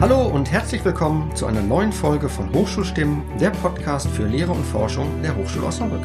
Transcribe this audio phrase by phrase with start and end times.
[0.00, 4.64] Hallo und herzlich willkommen zu einer neuen Folge von Hochschulstimmen, der Podcast für Lehre und
[4.64, 6.00] Forschung der Hochschule Osnabrück.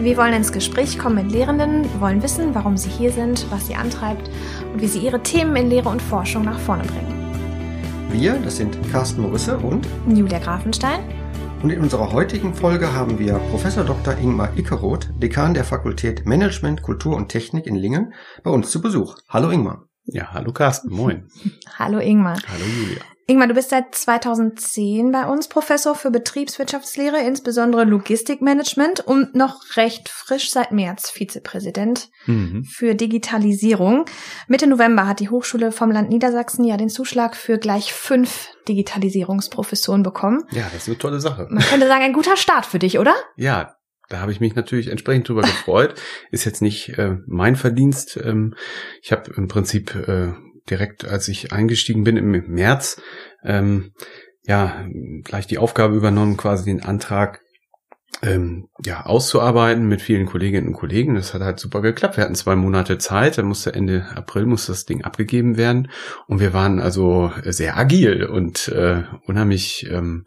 [0.00, 3.76] Wir wollen ins Gespräch kommen mit Lehrenden, wollen wissen, warum sie hier sind, was sie
[3.76, 4.28] antreibt
[4.72, 8.10] und wie sie ihre Themen in Lehre und Forschung nach vorne bringen.
[8.10, 10.98] Wir, das sind Carsten Morisse und Julia Grafenstein.
[11.62, 14.18] Und in unserer heutigen Folge haben wir Professor Dr.
[14.18, 19.18] Ingmar Ickeroth, Dekan der Fakultät Management, Kultur und Technik in Lingen, bei uns zu Besuch.
[19.28, 19.84] Hallo Ingmar.
[20.04, 21.28] Ja, hallo Carsten, moin.
[21.78, 22.38] hallo Ingmar.
[22.48, 23.02] Hallo Julia.
[23.30, 30.08] Ingmar, du bist seit 2010 bei uns Professor für Betriebswirtschaftslehre, insbesondere Logistikmanagement und noch recht
[30.08, 32.64] frisch seit März Vizepräsident mhm.
[32.64, 34.04] für Digitalisierung.
[34.48, 40.02] Mitte November hat die Hochschule vom Land Niedersachsen ja den Zuschlag für gleich fünf Digitalisierungsprofessoren
[40.02, 40.42] bekommen.
[40.50, 41.46] Ja, das ist eine tolle Sache.
[41.50, 43.14] Man könnte sagen, ein guter Start für dich, oder?
[43.36, 43.76] Ja,
[44.08, 45.94] da habe ich mich natürlich entsprechend drüber gefreut.
[46.32, 48.16] Ist jetzt nicht äh, mein Verdienst.
[48.20, 48.56] Ähm,
[49.02, 50.32] ich habe im Prinzip äh,
[50.68, 53.00] direkt, als ich eingestiegen bin im März,
[53.44, 53.92] ähm,
[54.46, 54.86] ja,
[55.22, 57.40] gleich die Aufgabe übernommen, quasi den Antrag
[58.22, 61.14] ähm, ja, auszuarbeiten mit vielen Kolleginnen und Kollegen.
[61.14, 62.16] Das hat halt super geklappt.
[62.16, 65.90] Wir hatten zwei Monate Zeit, dann musste Ende April muss das Ding abgegeben werden.
[66.26, 70.26] Und wir waren also sehr agil und äh, unheimlich ähm,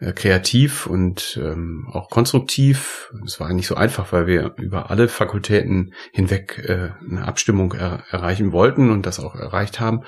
[0.00, 3.12] äh, kreativ und ähm, auch konstruktiv.
[3.24, 8.04] Es war nicht so einfach, weil wir über alle Fakultäten hinweg äh, eine Abstimmung er
[8.10, 10.02] erreichen wollten und das auch erreicht haben.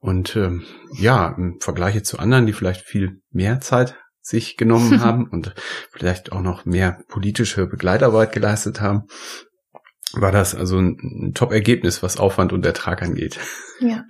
[0.00, 3.96] Und ähm, ja, im Vergleich zu anderen, die vielleicht viel mehr Zeit
[4.26, 5.54] sich genommen haben und
[5.90, 9.04] vielleicht auch noch mehr politische Begleitarbeit geleistet haben,
[10.12, 13.38] war das also ein, ein Top-Ergebnis, was Aufwand und Ertrag angeht.
[13.80, 14.04] Ja.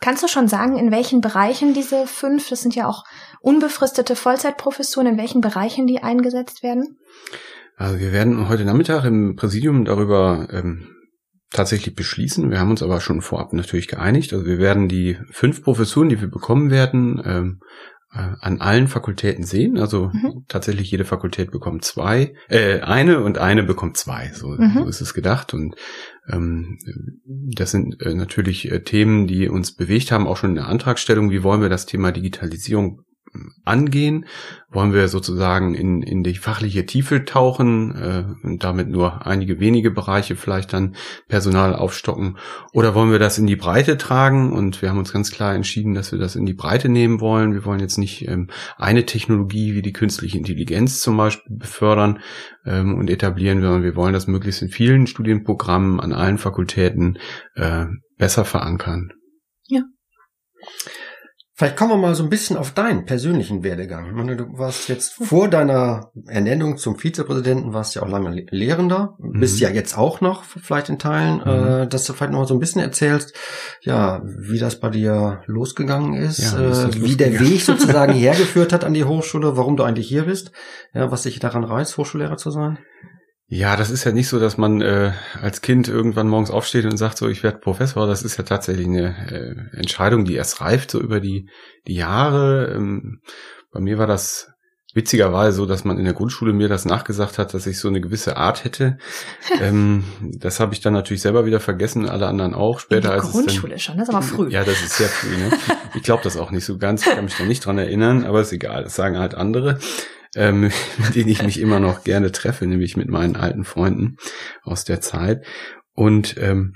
[0.00, 3.04] Kannst du schon sagen, in welchen Bereichen diese fünf, das sind ja auch
[3.40, 6.98] unbefristete Vollzeitprofessuren, in welchen Bereichen die eingesetzt werden?
[7.76, 10.96] Also wir werden heute Nachmittag im Präsidium darüber ähm,
[11.50, 12.50] tatsächlich beschließen.
[12.50, 14.32] Wir haben uns aber schon vorab natürlich geeinigt.
[14.32, 19.44] Also wir werden die fünf Professuren, die wir bekommen werden, ähm, äh, an allen Fakultäten
[19.44, 19.78] sehen.
[19.78, 20.44] Also mhm.
[20.48, 24.32] tatsächlich jede Fakultät bekommt zwei, äh, eine und eine bekommt zwei.
[24.34, 24.72] So, mhm.
[24.74, 25.54] so ist es gedacht.
[25.54, 25.76] Und
[26.28, 26.78] ähm,
[27.24, 31.30] das sind äh, natürlich äh, Themen, die uns bewegt haben, auch schon in der Antragstellung.
[31.30, 33.02] Wie wollen wir das Thema Digitalisierung
[33.64, 34.26] angehen?
[34.70, 39.90] Wollen wir sozusagen in, in die fachliche Tiefe tauchen äh, und damit nur einige wenige
[39.90, 40.94] Bereiche vielleicht dann
[41.28, 42.38] Personal aufstocken?
[42.72, 44.52] Oder wollen wir das in die Breite tragen?
[44.52, 47.52] Und wir haben uns ganz klar entschieden, dass wir das in die Breite nehmen wollen.
[47.52, 52.20] Wir wollen jetzt nicht ähm, eine Technologie wie die künstliche Intelligenz zum Beispiel befördern
[52.64, 57.18] ähm, und etablieren, sondern wir wollen das möglichst in vielen Studienprogrammen an allen Fakultäten
[57.54, 57.86] äh,
[58.16, 59.12] besser verankern.
[59.66, 59.82] Ja.
[61.60, 64.14] Vielleicht kommen wir mal so ein bisschen auf deinen persönlichen Werdegang.
[64.14, 69.40] Meine, du warst jetzt vor deiner Ernennung zum Vizepräsidenten, warst ja auch lange Lehrender, mhm.
[69.40, 71.82] bist ja jetzt auch noch vielleicht in Teilen, mhm.
[71.82, 73.36] äh, dass du vielleicht noch mal so ein bisschen erzählst,
[73.82, 78.82] ja, wie das bei dir losgegangen ist, ja, äh, wie der Weg sozusagen hergeführt hat
[78.82, 80.52] an die Hochschule, warum du eigentlich hier bist,
[80.94, 82.78] ja, was dich daran reizt, Hochschullehrer zu sein.
[83.52, 86.96] Ja, das ist ja nicht so, dass man äh, als Kind irgendwann morgens aufsteht und
[86.96, 88.06] sagt so, ich werde Professor.
[88.06, 91.50] Das ist ja tatsächlich eine äh, Entscheidung, die erst reift so über die,
[91.88, 92.72] die Jahre.
[92.72, 93.22] Ähm,
[93.72, 94.52] bei mir war das
[94.94, 98.00] witzigerweise so, dass man in der Grundschule mir das nachgesagt hat, dass ich so eine
[98.00, 98.98] gewisse Art hätte.
[99.60, 100.04] ähm,
[100.38, 102.78] das habe ich dann natürlich selber wieder vergessen, alle anderen auch.
[102.78, 104.48] Später in der Grundschule dann, schon, das ist aber früh.
[104.52, 105.36] Ja, das ist sehr früh.
[105.36, 105.50] Ne?
[105.94, 108.42] Ich glaube das auch nicht so ganz, ich kann mich da nicht dran erinnern, aber
[108.42, 109.80] ist egal, das sagen halt andere
[110.34, 110.62] ähm,
[110.98, 114.16] mit denen ich mich immer noch gerne treffe, nämlich mit meinen alten Freunden
[114.62, 115.44] aus der Zeit.
[115.92, 116.74] Und ähm,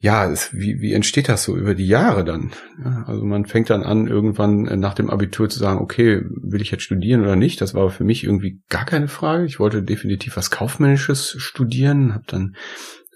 [0.00, 2.52] ja, es, wie, wie entsteht das so über die Jahre dann?
[2.84, 6.70] Ja, also man fängt dann an, irgendwann nach dem Abitur zu sagen, okay, will ich
[6.70, 7.60] jetzt studieren oder nicht?
[7.60, 9.44] Das war für mich irgendwie gar keine Frage.
[9.44, 12.54] Ich wollte definitiv was Kaufmännisches studieren, habe dann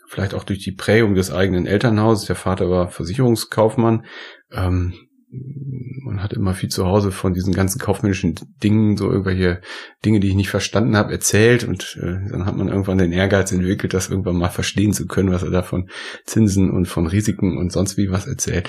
[0.08, 4.04] vielleicht auch durch die Prägung des eigenen Elternhauses, der Vater war Versicherungskaufmann,
[4.50, 4.94] ähm,
[5.32, 9.62] man hat immer viel zu Hause von diesen ganzen kaufmännischen Dingen, so irgendwelche
[10.04, 13.50] Dinge, die ich nicht verstanden habe, erzählt und äh, dann hat man irgendwann den Ehrgeiz
[13.50, 15.88] entwickelt, das irgendwann mal verstehen zu können, was er da von
[16.24, 18.68] Zinsen und von Risiken und sonst wie was erzählt.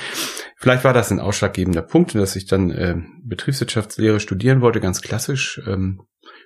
[0.55, 5.61] Vielleicht war das ein ausschlaggebender Punkt, dass ich dann äh, Betriebswirtschaftslehre studieren wollte, ganz klassisch.
[5.67, 6.01] Ähm,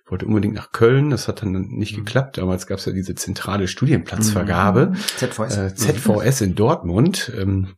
[0.10, 2.06] wollte unbedingt nach Köln, das hat dann nicht mhm.
[2.06, 2.38] geklappt.
[2.38, 4.88] Damals gab es ja diese zentrale Studienplatzvergabe.
[4.88, 4.96] Mhm.
[4.96, 5.58] ZVS.
[5.58, 7.31] Äh, ZVS in Dortmund.
[7.38, 7.75] Ähm,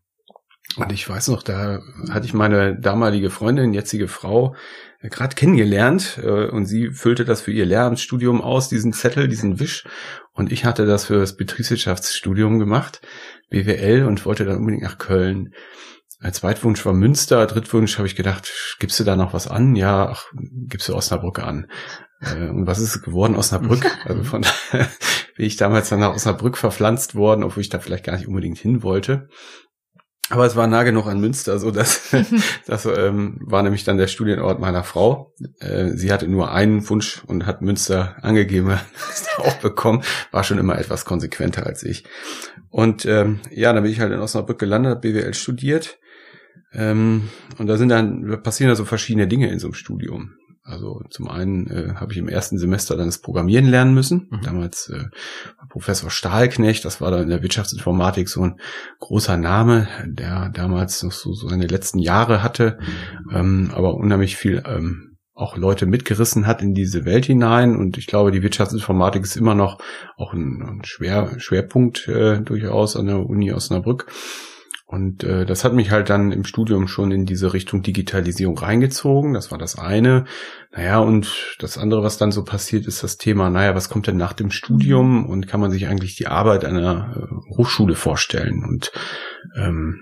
[0.77, 4.55] und ich weiß noch, da hatte ich meine damalige Freundin, jetzige Frau,
[5.01, 9.59] äh, gerade kennengelernt äh, und sie füllte das für ihr Lehramtsstudium aus, diesen Zettel, diesen
[9.59, 9.85] Wisch.
[10.33, 13.01] Und ich hatte das für das Betriebswirtschaftsstudium gemacht,
[13.49, 15.53] BWL, und wollte dann unbedingt nach Köln.
[16.21, 19.75] Als Zweitwunsch war Münster, Drittwunsch habe ich gedacht, gibst du da noch was an?
[19.75, 20.25] Ja, ach,
[20.67, 21.67] gibst du Osnabrück an.
[22.21, 23.35] Äh, und was ist es geworden?
[23.35, 23.85] Osnabrück.
[24.05, 24.87] Also von daher
[25.35, 28.57] bin ich damals dann nach Osnabrück verpflanzt worden, obwohl ich da vielleicht gar nicht unbedingt
[28.57, 29.29] hin wollte.
[30.29, 32.15] Aber es war nah genug an Münster, so dass
[32.67, 35.33] das ähm, war nämlich dann der Studienort meiner Frau.
[35.59, 38.77] Äh, sie hatte nur einen Wunsch und hat Münster angegeben,
[39.37, 40.03] auch bekommen.
[40.31, 42.05] War schon immer etwas konsequenter als ich.
[42.69, 45.97] Und ähm, ja, dann bin ich halt in Osnabrück gelandet, BWL studiert.
[46.73, 50.35] Ähm, und da sind dann passieren da so verschiedene Dinge in so einem Studium.
[50.69, 54.27] Also zum einen äh, habe ich im ersten Semester dann das Programmieren lernen müssen.
[54.29, 54.41] Mhm.
[54.43, 55.05] Damals äh,
[55.69, 58.59] Professor Stahlknecht, das war dann in der Wirtschaftsinformatik so ein
[58.99, 63.35] großer Name, der damals noch so, so seine letzten Jahre hatte, mhm.
[63.35, 67.75] ähm, aber unheimlich viel ähm, auch Leute mitgerissen hat in diese Welt hinein.
[67.75, 69.79] Und ich glaube, die Wirtschaftsinformatik ist immer noch
[70.17, 74.07] auch ein, ein Schwer, Schwerpunkt äh, durchaus an der Uni Osnabrück.
[74.91, 79.35] Und äh, das hat mich halt dann im Studium schon in diese Richtung Digitalisierung reingezogen.
[79.35, 80.25] Das war das eine.
[80.71, 84.17] Naja, und das andere, was dann so passiert, ist das Thema, naja, was kommt denn
[84.17, 88.65] nach dem Studium und kann man sich eigentlich die Arbeit einer äh, Hochschule vorstellen?
[88.67, 88.91] Und
[89.55, 90.01] ähm,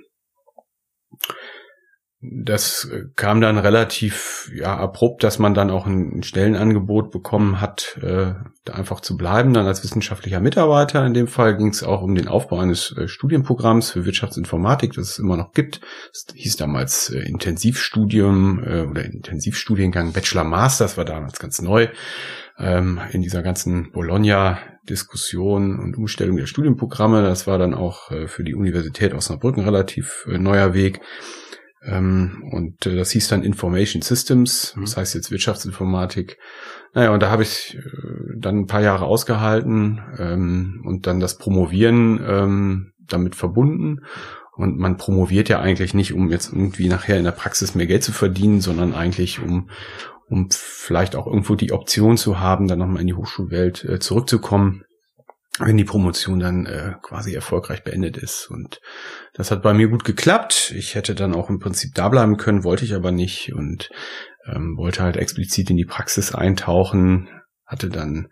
[2.19, 8.33] das kam dann relativ ja abrupt, dass man dann auch ein Stellenangebot bekommen hat, äh,
[8.65, 11.05] da einfach zu bleiben, dann als wissenschaftlicher Mitarbeiter.
[11.05, 15.11] In dem Fall ging es auch um den Aufbau eines äh, Studienprogramms für Wirtschaftsinformatik, das
[15.11, 15.81] es immer noch gibt.
[16.11, 21.87] Das hieß damals äh, Intensivstudium äh, oder Intensivstudiengang Bachelor Master, das war damals ganz neu
[22.57, 27.21] ähm, in dieser ganzen Bologna-Diskussion und Umstellung der Studienprogramme.
[27.21, 31.01] Das war dann auch äh, für die Universität Osnabrück ein relativ äh, neuer Weg.
[31.87, 34.81] Ähm, und äh, das hieß dann Information Systems, mhm.
[34.81, 36.37] das heißt jetzt Wirtschaftsinformatik.
[36.93, 37.81] Naja, und da habe ich äh,
[38.37, 44.01] dann ein paar Jahre ausgehalten ähm, und dann das Promovieren ähm, damit verbunden.
[44.55, 48.03] Und man promoviert ja eigentlich nicht, um jetzt irgendwie nachher in der Praxis mehr Geld
[48.03, 49.69] zu verdienen, sondern eigentlich um,
[50.27, 54.83] um vielleicht auch irgendwo die Option zu haben, dann nochmal in die Hochschulwelt äh, zurückzukommen
[55.59, 58.47] wenn die Promotion dann äh, quasi erfolgreich beendet ist.
[58.49, 58.79] Und
[59.33, 60.73] das hat bei mir gut geklappt.
[60.75, 63.89] Ich hätte dann auch im Prinzip da bleiben können, wollte ich aber nicht und
[64.45, 67.29] ähm, wollte halt explizit in die Praxis eintauchen,
[67.65, 68.27] hatte dann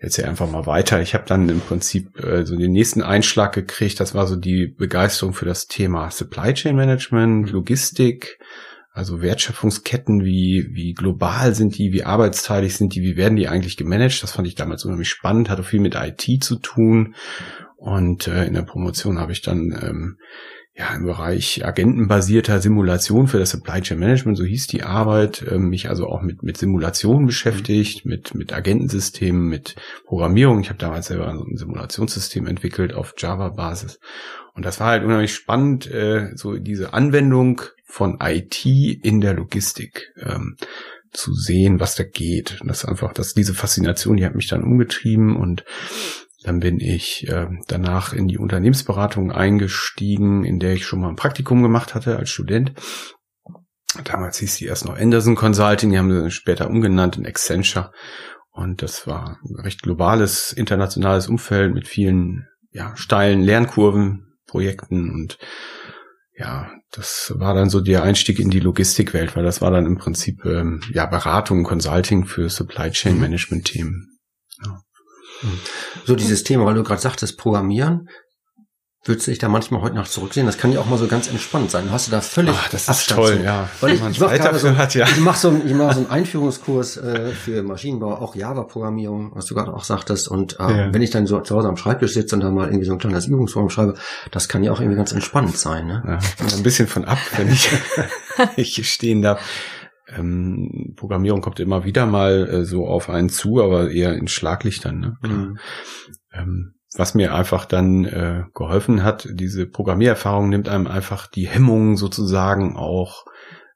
[0.00, 1.00] jetzt ja einfach mal weiter.
[1.00, 4.00] Ich habe dann im Prinzip äh, so den nächsten Einschlag gekriegt.
[4.00, 8.38] Das war so die Begeisterung für das Thema Supply Chain Management, Logistik,
[8.92, 13.76] also Wertschöpfungsketten, wie, wie global sind die, wie arbeitsteilig sind die, wie werden die eigentlich
[13.76, 14.22] gemanagt?
[14.22, 17.14] Das fand ich damals unheimlich spannend, hatte viel mit IT zu tun.
[17.76, 20.18] Und äh, in der Promotion habe ich dann ähm,
[20.74, 25.58] ja im Bereich agentenbasierter Simulation für das Supply Chain Management, so hieß die Arbeit, äh,
[25.58, 29.74] mich also auch mit, mit Simulation beschäftigt, mit, mit Agentensystemen, mit
[30.06, 30.60] Programmierung.
[30.60, 33.98] Ich habe damals selber so ein Simulationssystem entwickelt auf Java-Basis.
[34.54, 40.12] Und das war halt unheimlich spannend, äh, so diese Anwendung von IT in der Logistik
[40.16, 40.56] ähm,
[41.12, 42.60] zu sehen, was da geht.
[42.60, 45.64] Und das ist einfach, dass diese Faszination, die hat mich dann umgetrieben und
[46.42, 51.16] dann bin ich äh, danach in die Unternehmensberatung eingestiegen, in der ich schon mal ein
[51.16, 52.72] Praktikum gemacht hatte als Student.
[54.04, 57.92] Damals hieß die erst noch Anderson Consulting, die haben sie später umgenannt in Accenture.
[58.52, 65.38] Und das war ein recht globales, internationales Umfeld mit vielen ja, steilen Lernkurven, Projekten und
[66.36, 69.98] ja, das war dann so der Einstieg in die Logistikwelt, weil das war dann im
[69.98, 73.20] Prinzip ähm, ja Beratung, Consulting für Supply Chain mhm.
[73.20, 74.09] Management Themen.
[75.42, 75.48] Ja.
[76.04, 78.08] So dieses Thema, weil du gerade sagtest, Programmieren,
[79.02, 80.44] Würdest du dich da manchmal heute noch zurücksehen?
[80.44, 81.90] Das kann ja auch mal so ganz entspannt sein.
[81.90, 83.42] Hast du da völlig Ach, das ist Abstand toll, zu.
[83.44, 83.70] ja.
[83.80, 85.06] Weil ich, ich mache so, hat, ja.
[85.06, 89.54] ich mach so, ich mach so einen Einführungskurs äh, für Maschinenbau, auch Java-Programmierung, was du
[89.54, 90.28] gerade auch sagtest.
[90.28, 90.92] Und äh, ja.
[90.92, 92.98] wenn ich dann so zu Hause am Schreibtisch sitze und dann mal irgendwie so ein
[92.98, 93.94] kleines Übungsform schreibe,
[94.32, 95.86] das kann ja auch irgendwie ganz entspannt sein.
[95.86, 96.02] Ne?
[96.06, 96.18] Ja,
[96.54, 97.70] ein bisschen von ab, wenn ich,
[98.56, 99.40] ich stehen darf.
[100.16, 104.98] Ähm, Programmierung kommt immer wieder mal äh, so auf einen zu, aber eher in Schlaglichtern.
[104.98, 105.16] Ne?
[105.22, 105.58] Mhm.
[106.32, 111.96] Ähm, was mir einfach dann äh, geholfen hat, diese Programmiererfahrung nimmt einem einfach die Hemmungen
[111.96, 113.24] sozusagen auch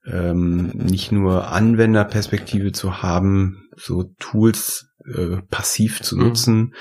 [0.07, 6.23] ähm, nicht nur Anwenderperspektive zu haben, so Tools äh, passiv zu mhm.
[6.23, 6.73] nutzen, mhm.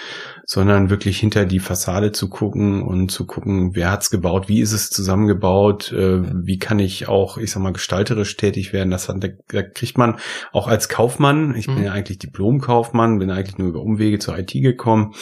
[0.46, 4.72] sondern wirklich hinter die Fassade zu gucken und zu gucken, wer hat's gebaut, wie ist
[4.72, 8.92] es zusammengebaut, äh, wie kann ich auch, ich sag mal, gestalterisch tätig werden.
[8.92, 9.18] Das hat,
[9.50, 10.20] da, kriegt man
[10.52, 11.76] auch als Kaufmann, ich mhm.
[11.76, 15.14] bin ja eigentlich Diplomkaufmann, bin eigentlich nur über Umwege zur IT gekommen,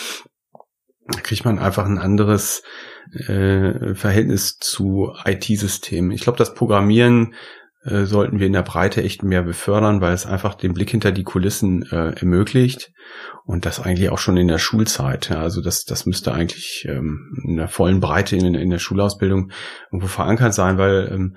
[1.24, 2.62] kriegt man einfach ein anderes
[3.13, 6.12] äh, Verhältnis zu IT-Systemen.
[6.12, 7.34] Ich glaube, das Programmieren
[7.84, 11.12] äh, sollten wir in der Breite echt mehr befördern, weil es einfach den Blick hinter
[11.12, 12.92] die Kulissen äh, ermöglicht
[13.46, 15.30] und das eigentlich auch schon in der Schulzeit.
[15.30, 19.52] Ja, also das, das müsste eigentlich ähm, in der vollen Breite in, in der Schulausbildung
[19.92, 21.36] irgendwo verankert sein, weil ähm,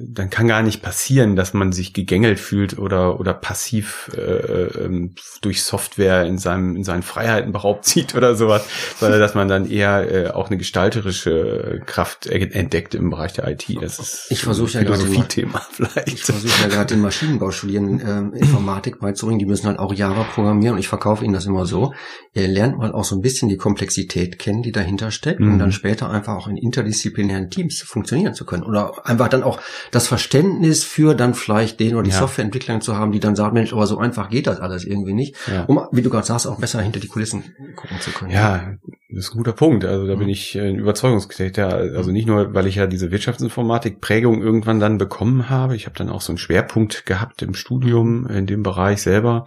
[0.00, 5.14] dann kann gar nicht passieren, dass man sich gegängelt fühlt oder oder passiv äh, ähm,
[5.40, 8.66] durch Software in seinem in seinen Freiheiten beraubt sieht oder sowas,
[8.98, 13.66] sondern dass man dann eher äh, auch eine gestalterische Kraft entdeckt im Bereich der IT.
[13.80, 16.08] Das ist ich versuche ja gerade Thema vielleicht.
[16.08, 19.38] Ich versuche ja gerade den Maschinenbaustudieren äh, Informatik beizubringen.
[19.38, 21.94] Die müssen halt auch Java programmieren und ich verkaufe ihnen das immer so.
[22.34, 25.52] Ihr lernt mal auch so ein bisschen die Komplexität kennen, die dahinter steckt, mhm.
[25.52, 29.60] um dann später einfach auch in interdisziplinären Teams funktionieren zu können oder einfach dann auch
[29.90, 32.18] das Verständnis für dann vielleicht den oder die ja.
[32.18, 35.36] Softwareentwickler zu haben, die dann sagen, Mensch, aber so einfach geht das alles irgendwie nicht.
[35.46, 35.64] Ja.
[35.64, 37.44] Um, wie du gerade sagst, auch besser hinter die Kulissen
[37.76, 38.30] gucken zu können.
[38.30, 38.74] Ja,
[39.10, 39.84] das ist ein guter Punkt.
[39.84, 40.20] Also da mhm.
[40.20, 41.68] bin ich ein Überzeugungstäter.
[41.68, 45.76] Also nicht nur, weil ich ja diese Wirtschaftsinformatik-Prägung irgendwann dann bekommen habe.
[45.76, 49.46] Ich habe dann auch so einen Schwerpunkt gehabt im Studium in dem Bereich selber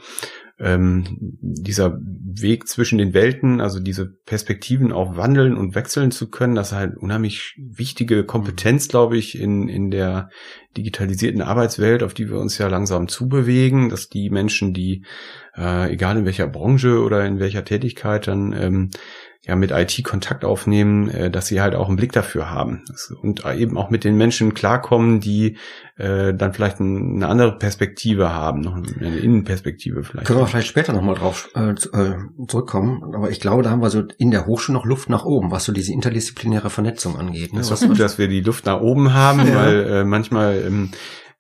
[0.60, 1.06] ähm,
[1.42, 6.72] dieser Weg zwischen den Welten, also diese Perspektiven auch wandeln und wechseln zu können, das
[6.72, 10.30] ist halt unheimlich wichtige Kompetenz, glaube ich, in, in der
[10.76, 15.06] digitalisierten Arbeitswelt, auf die wir uns ja langsam zubewegen, dass die Menschen, die,
[15.56, 18.90] äh, egal in welcher Branche oder in welcher Tätigkeit dann ähm,
[19.42, 22.84] ja mit IT Kontakt aufnehmen, äh, dass sie halt auch einen Blick dafür haben
[23.22, 25.58] und eben auch mit den Menschen klarkommen, die
[25.96, 30.28] äh, dann vielleicht eine andere Perspektive haben, noch eine Innenperspektive vielleicht.
[30.28, 32.18] Können wir vielleicht später nochmal drauf äh, äh,
[32.48, 35.52] zurückkommen, aber ich glaube, da haben wir so in der Hochschule noch Luft nach oben,
[35.52, 37.54] was so diese interdisziplinäre Vernetzung angeht.
[37.54, 37.60] Ne?
[37.60, 39.56] Das ist gut, dass wir die Luft nach oben haben, ja.
[39.56, 40.92] weil äh, manchmal ähm,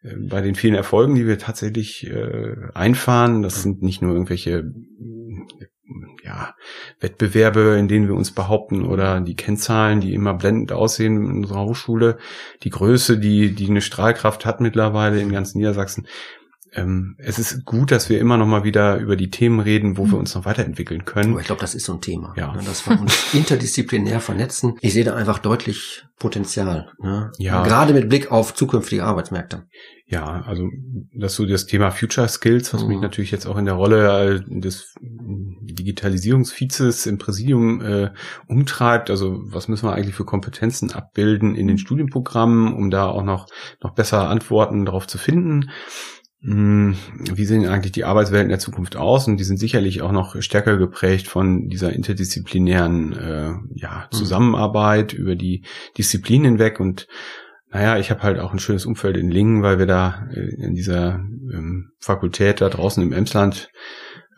[0.04, 4.72] äh, bei den vielen Erfolgen, die wir tatsächlich äh, einfahren, das sind nicht nur irgendwelche
[6.24, 6.56] ja,
[7.00, 11.64] Wettbewerbe, in denen wir uns behaupten oder die Kennzahlen, die immer blendend aussehen in unserer
[11.66, 12.18] Hochschule,
[12.64, 16.08] die Größe, die, die eine Strahlkraft hat mittlerweile in ganz Niedersachsen.
[16.74, 20.06] Ähm, es ist gut, dass wir immer noch mal wieder über die Themen reden, wo
[20.06, 20.20] wir mhm.
[20.20, 21.32] uns noch weiterentwickeln können.
[21.32, 22.34] Aber ich glaube, das ist so ein Thema.
[22.38, 22.54] Ja.
[22.54, 24.76] Ne, dass wir uns interdisziplinär vernetzen.
[24.82, 26.92] Ich sehe da einfach deutlich Potenzial.
[27.02, 27.32] Ne?
[27.38, 27.64] Ja.
[27.64, 29.66] Gerade mit Blick auf zukünftige Arbeitsmärkte.
[30.06, 30.68] Ja, also
[31.14, 32.90] das so das Thema Future Skills, was mhm.
[32.90, 38.12] mich natürlich jetzt auch in der Rolle äh, des Digitalisierungsvizes im Präsidium äh,
[38.48, 39.10] umtreibt.
[39.10, 41.80] Also was müssen wir eigentlich für Kompetenzen abbilden in den mhm.
[41.80, 43.48] Studienprogrammen, um da auch noch
[43.82, 45.70] noch besser Antworten darauf zu finden.
[46.42, 46.96] Hm,
[47.34, 49.28] wie sehen eigentlich die Arbeitswelten der Zukunft aus?
[49.28, 54.16] Und die sind sicherlich auch noch stärker geprägt von dieser interdisziplinären äh, ja, mhm.
[54.16, 55.64] Zusammenarbeit über die
[55.98, 57.08] Disziplinen hinweg und
[57.72, 60.74] naja, ich habe halt auch ein schönes Umfeld in Lingen, weil wir da äh, in
[60.74, 63.70] dieser ähm, Fakultät da draußen im Emsland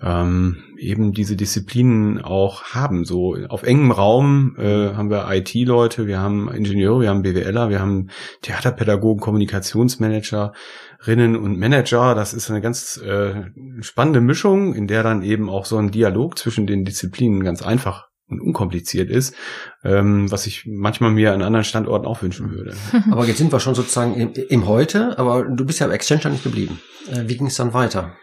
[0.04, 3.06] ähm, eben diese Disziplinen auch haben.
[3.06, 7.80] So auf engem Raum äh, haben wir IT-Leute, wir haben Ingenieure, wir haben BWLer, wir
[7.80, 8.10] haben
[8.42, 12.16] Theaterpädagogen, Kommunikationsmanagerinnen und Manager.
[12.16, 16.38] Das ist eine ganz äh, spannende Mischung, in der dann eben auch so ein Dialog
[16.38, 19.36] zwischen den Disziplinen ganz einfach und unkompliziert ist,
[19.84, 22.74] ähm, was ich manchmal mir an anderen Standorten auch wünschen würde.
[23.12, 26.32] Aber jetzt sind wir schon sozusagen im, im Heute, aber du bist ja bei Accenture
[26.32, 26.80] nicht geblieben.
[27.12, 28.16] Äh, wie ging es dann weiter?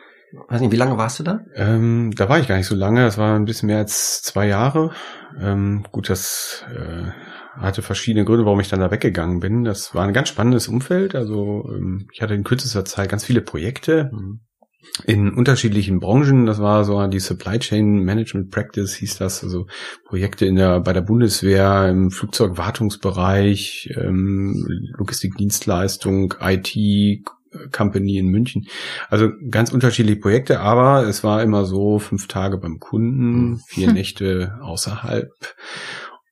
[0.48, 1.40] Weiß nicht, wie lange warst du da?
[1.54, 3.02] Ähm, da war ich gar nicht so lange.
[3.02, 4.92] Das war ein bisschen mehr als zwei Jahre.
[5.40, 7.10] Ähm, gut, das äh,
[7.60, 9.64] hatte verschiedene Gründe, warum ich dann da weggegangen bin.
[9.64, 11.14] Das war ein ganz spannendes Umfeld.
[11.14, 14.10] Also ähm, ich hatte in kürzester Zeit ganz viele Projekte.
[14.12, 14.40] Mhm
[15.04, 16.46] in unterschiedlichen Branchen.
[16.46, 19.66] Das war so die Supply Chain Management Practice hieß das, also
[20.06, 24.66] Projekte in der bei der Bundeswehr im Flugzeugwartungsbereich, ähm,
[24.96, 26.76] Logistikdienstleistung, IT,
[27.72, 28.66] Company in München.
[29.08, 33.60] Also ganz unterschiedliche Projekte, aber es war immer so fünf Tage beim Kunden, hm.
[33.66, 35.30] vier Nächte außerhalb.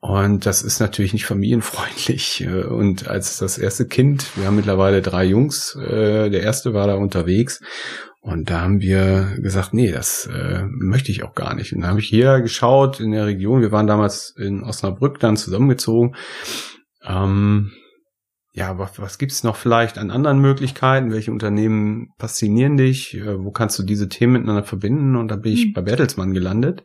[0.00, 2.46] Und das ist natürlich nicht familienfreundlich.
[2.68, 6.94] Und als das erste Kind, wir haben mittlerweile drei Jungs, äh, der erste war da
[6.94, 7.60] unterwegs
[8.26, 11.72] und da haben wir gesagt, nee, das äh, möchte ich auch gar nicht.
[11.72, 13.60] Und da habe ich hier geschaut in der Region.
[13.60, 16.16] Wir waren damals in Osnabrück dann zusammengezogen.
[17.04, 17.70] Ähm,
[18.56, 21.12] ja, aber was gibt's noch vielleicht an anderen Möglichkeiten?
[21.12, 23.14] Welche Unternehmen faszinieren dich?
[23.14, 25.14] Äh, wo kannst du diese Themen miteinander verbinden?
[25.14, 25.72] Und da bin ich mhm.
[25.74, 26.82] bei Bertelsmann gelandet.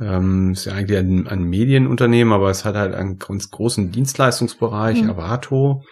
[0.00, 5.02] Ähm, ist ja eigentlich ein, ein, Medienunternehmen, aber es hat halt einen ganz großen Dienstleistungsbereich,
[5.02, 5.10] mhm.
[5.10, 5.82] Avato.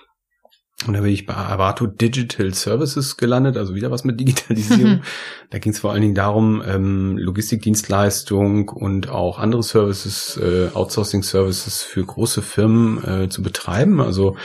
[0.87, 5.03] Und da bin ich bei Avato Digital Services gelandet, also wieder was mit Digitalisierung.
[5.51, 11.83] da ging es vor allen Dingen darum, ähm, Logistikdienstleistung und auch andere Services, äh, Outsourcing-Services
[11.83, 14.01] für große Firmen äh, zu betreiben.
[14.01, 14.37] Also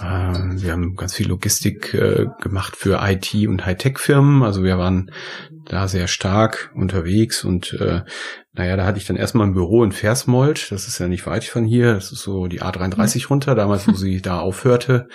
[0.00, 4.44] äh, wir haben ganz viel Logistik äh, gemacht für IT und Hightech-Firmen.
[4.44, 5.10] Also wir waren
[5.64, 8.02] da sehr stark unterwegs und äh,
[8.52, 10.72] naja, da hatte ich dann erstmal ein Büro in Versmold.
[10.72, 11.94] Das ist ja nicht weit von hier.
[11.94, 15.08] Das ist so die A33 runter, damals, wo sie da aufhörte.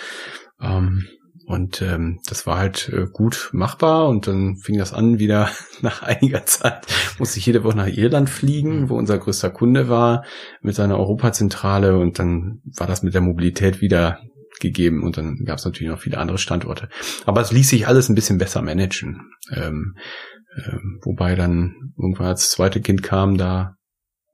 [0.62, 1.05] Ähm,
[1.47, 5.50] und ähm, das war halt äh, gut machbar und dann fing das an, wieder
[5.81, 6.88] nach einiger Zeit
[7.19, 8.89] musste ich jede Woche nach Irland fliegen, mhm.
[8.89, 10.25] wo unser größter Kunde war,
[10.62, 14.19] mit seiner Europazentrale und dann war das mit der Mobilität wieder
[14.59, 16.89] gegeben und dann gab es natürlich noch viele andere Standorte.
[17.25, 19.29] Aber es ließ sich alles ein bisschen besser managen.
[19.51, 19.95] Ähm,
[20.55, 23.75] ähm, wobei dann irgendwann als zweite Kind kam, da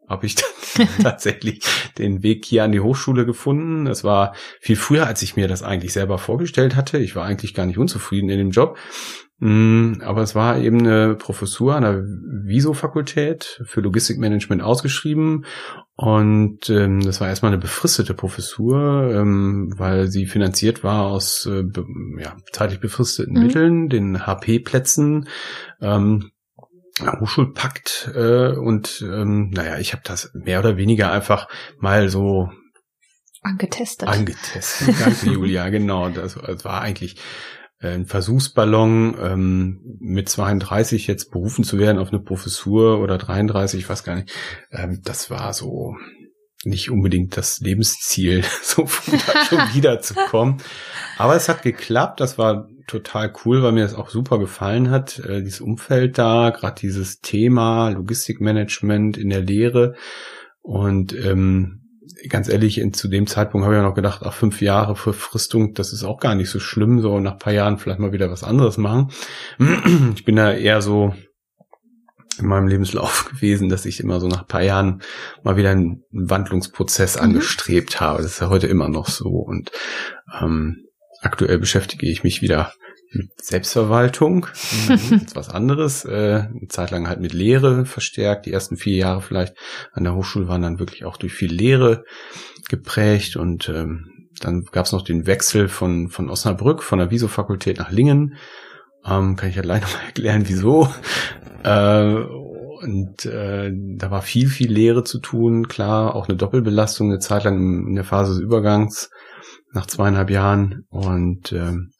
[0.08, 1.62] habe ich dann tatsächlich
[1.98, 3.88] den Weg hier an die Hochschule gefunden.
[3.88, 6.98] Es war viel früher, als ich mir das eigentlich selber vorgestellt hatte.
[6.98, 8.77] Ich war eigentlich gar nicht unzufrieden in dem Job.
[9.43, 15.46] Mm, aber es war eben eine Professur an der Viso-Fakultät für Logistikmanagement ausgeschrieben.
[15.96, 21.63] Und ähm, das war erstmal eine befristete Professur, ähm, weil sie finanziert war aus äh,
[21.63, 21.86] be
[22.20, 23.43] ja, zeitlich befristeten mhm.
[23.43, 25.27] Mitteln, den HP-Plätzen.
[25.81, 26.29] Ähm,
[27.20, 31.48] Hochschulpakt äh, und ähm, naja, ich habe das mehr oder weniger einfach
[31.79, 32.50] mal so
[33.41, 34.08] angetestet.
[34.08, 36.10] Angetestet, danke Julia, genau.
[36.10, 37.17] Das, das war eigentlich
[37.79, 43.81] äh, ein Versuchsballon ähm, mit 32 jetzt berufen zu werden auf eine Professur oder 33,
[43.81, 44.31] ich weiß gar nicht.
[44.72, 45.96] Ähm, das war so
[46.63, 50.62] nicht unbedingt das Lebensziel, so da schon wieder zu kommen.
[51.17, 55.19] Aber es hat geklappt, das war total cool, weil mir das auch super gefallen hat,
[55.19, 59.95] äh, dieses Umfeld da, gerade dieses Thema Logistikmanagement in der Lehre.
[60.62, 61.81] Und ähm,
[62.29, 65.74] ganz ehrlich, in, zu dem Zeitpunkt habe ich ja noch gedacht, ach, fünf Jahre Verfristung,
[65.74, 68.43] das ist auch gar nicht so schlimm, so nach paar Jahren vielleicht mal wieder was
[68.43, 69.12] anderes machen.
[70.15, 71.13] Ich bin da eher so
[72.39, 75.01] in meinem Lebenslauf gewesen, dass ich immer so nach paar Jahren
[75.43, 77.24] mal wieder einen Wandlungsprozess mhm.
[77.24, 78.21] angestrebt habe.
[78.21, 79.29] Das ist ja heute immer noch so.
[79.29, 79.71] Und
[80.41, 80.86] ähm,
[81.21, 82.73] aktuell beschäftige ich mich wieder
[83.13, 84.47] mit Selbstverwaltung,
[84.87, 85.25] mhm.
[85.33, 88.45] was anderes, äh, eine Zeit lang halt mit Lehre verstärkt.
[88.45, 89.55] Die ersten vier Jahre vielleicht
[89.91, 92.05] an der Hochschule waren dann wirklich auch durch viel Lehre
[92.69, 97.79] geprägt und ähm, dann gab es noch den Wechsel von, von Osnabrück, von der Viso-Fakultät
[97.79, 98.35] nach Lingen.
[99.05, 100.87] Ähm, kann ich ja gleich nochmal erklären, wieso.
[101.63, 102.15] Äh,
[102.81, 105.67] und äh, da war viel, viel Lehre zu tun.
[105.67, 109.11] Klar, auch eine Doppelbelastung, eine Zeit lang in der Phase des Übergangs
[109.73, 110.85] nach zweieinhalb Jahren.
[110.89, 111.91] Und ähm,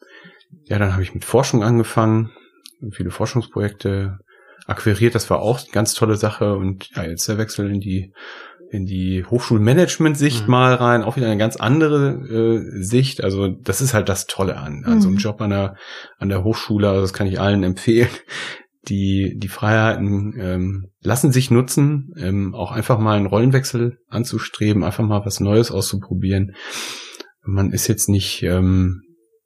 [0.64, 2.30] ja, dann habe ich mit Forschung angefangen,
[2.90, 4.18] viele Forschungsprojekte
[4.66, 5.14] akquiriert.
[5.14, 6.56] Das war auch eine ganz tolle Sache.
[6.56, 8.12] Und ja, jetzt der Wechsel in die
[8.70, 10.50] in die Hochschulmanagement-Sicht mhm.
[10.50, 13.22] mal rein, auch wieder eine ganz andere äh, Sicht.
[13.22, 15.16] Also das ist halt das Tolle an, also mhm.
[15.16, 15.76] ein Job an der
[16.18, 16.88] an der Hochschule.
[16.88, 18.08] Also das kann ich allen empfehlen.
[18.88, 25.04] Die die Freiheiten ähm, lassen sich nutzen, ähm, auch einfach mal einen Rollenwechsel anzustreben, einfach
[25.04, 26.54] mal was Neues auszuprobieren.
[27.44, 29.02] Man ist jetzt nicht ähm,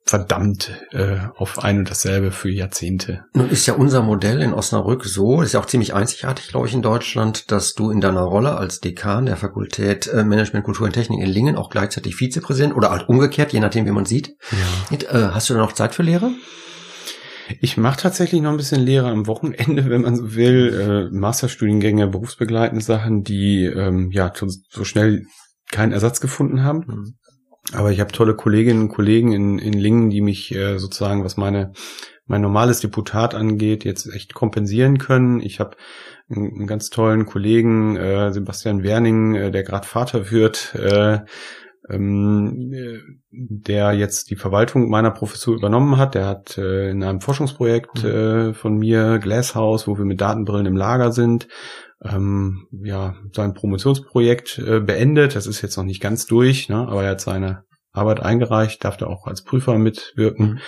[0.07, 3.25] verdammt äh, auf ein und dasselbe für Jahrzehnte.
[3.33, 6.73] Nun ist ja unser Modell in Osnabrück so, ist ja auch ziemlich einzigartig, glaube ich,
[6.73, 10.93] in Deutschland, dass du in deiner Rolle als Dekan der Fakultät äh, Management, Kultur und
[10.93, 14.35] Technik in Lingen auch gleichzeitig Vizepräsident oder halt umgekehrt, je nachdem, wie man sieht.
[14.51, 14.97] Ja.
[14.97, 16.31] Äh, hast du da noch Zeit für Lehre?
[17.61, 21.09] Ich mache tatsächlich noch ein bisschen Lehre am Wochenende, wenn man so will.
[21.13, 24.31] Äh, Masterstudiengänge, berufsbegleitende Sachen, die ähm, ja
[24.69, 25.25] so schnell
[25.69, 26.83] keinen Ersatz gefunden haben.
[26.87, 27.13] Mhm.
[27.73, 31.37] Aber ich habe tolle Kolleginnen und Kollegen in, in Lingen, die mich äh, sozusagen, was
[31.37, 31.73] meine
[32.27, 35.39] mein normales Deputat angeht, jetzt echt kompensieren können.
[35.41, 35.77] Ich habe
[36.29, 41.19] einen, einen, ganz tollen Kollegen, äh, Sebastian Werning, äh, der gerade Vater wird, äh,
[41.89, 46.15] ähm, der jetzt die Verwaltung meiner Professur übernommen hat.
[46.15, 48.09] Der hat äh, in einem Forschungsprojekt mhm.
[48.09, 51.47] äh, von mir, Glasshouse, wo wir mit Datenbrillen im Lager sind,
[52.03, 55.35] ähm, ja, sein Promotionsprojekt äh, beendet.
[55.35, 56.87] Das ist jetzt noch nicht ganz durch, ne?
[56.87, 60.59] aber er hat seine Arbeit eingereicht, darf da auch als Prüfer mitwirken.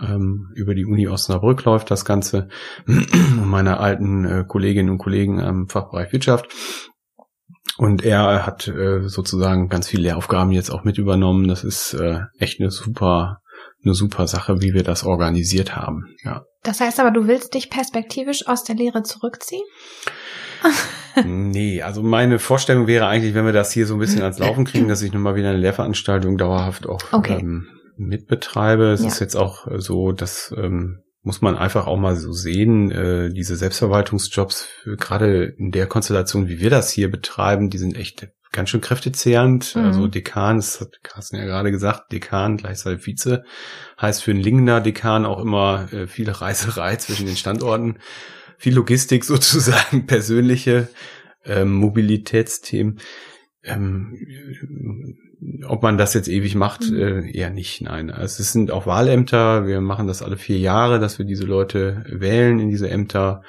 [0.00, 2.48] Ähm, über die Uni Osnabrück läuft das Ganze.
[2.86, 6.48] meine alten äh, Kolleginnen und Kollegen am Fachbereich Wirtschaft.
[7.78, 11.48] Und er hat äh, sozusagen ganz viele Lehraufgaben jetzt auch mit übernommen.
[11.48, 13.40] Das ist äh, echt eine super,
[13.84, 16.14] eine super Sache, wie wir das organisiert haben.
[16.22, 16.44] Ja.
[16.62, 19.64] Das heißt aber, du willst dich perspektivisch aus der Lehre zurückziehen?
[21.24, 24.64] Nee, also meine Vorstellung wäre eigentlich, wenn wir das hier so ein bisschen ans Laufen
[24.64, 27.38] kriegen, dass ich nochmal wieder eine Lehrveranstaltung dauerhaft auch okay.
[27.40, 28.84] ähm, mitbetreibe.
[28.90, 29.08] Es ja.
[29.08, 33.56] ist jetzt auch so, dass ähm, muss man einfach auch mal so sehen, äh, diese
[33.56, 38.80] Selbstverwaltungsjobs, gerade in der Konstellation, wie wir das hier betreiben, die sind echt ganz schön
[38.80, 39.74] kräftezehrend.
[39.74, 39.82] Mhm.
[39.82, 43.42] Also Dekan, das hat Carsten ja gerade gesagt, Dekan gleichzeitig Vize,
[44.00, 47.98] heißt für einen Lingener Dekan auch immer äh, viel Reiserei zwischen den Standorten
[48.58, 50.88] viel Logistik sozusagen, persönliche
[51.44, 53.00] ähm, Mobilitätsthemen.
[53.62, 54.16] Ähm,
[55.66, 56.98] ob man das jetzt ewig macht, mhm.
[56.98, 58.10] äh, eher nicht, nein.
[58.10, 62.04] Also es sind auch Wahlämter, wir machen das alle vier Jahre, dass wir diese Leute
[62.08, 63.42] wählen in diese Ämter.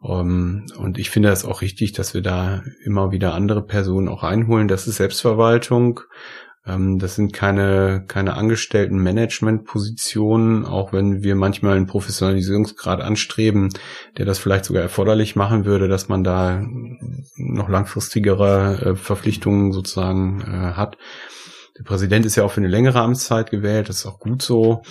[0.00, 4.08] Um, ähm, und ich finde das auch richtig, dass wir da immer wieder andere Personen
[4.08, 4.66] auch einholen.
[4.66, 6.00] Das ist Selbstverwaltung.
[6.64, 13.70] Ähm, das sind keine, keine angestellten Managementpositionen, auch wenn wir manchmal einen Professionalisierungsgrad anstreben,
[14.16, 16.64] der das vielleicht sogar erforderlich machen würde, dass man da
[17.36, 20.98] noch langfristigere äh, Verpflichtungen sozusagen äh, hat.
[21.78, 24.82] Der Präsident ist ja auch für eine längere Amtszeit gewählt, das ist auch gut so.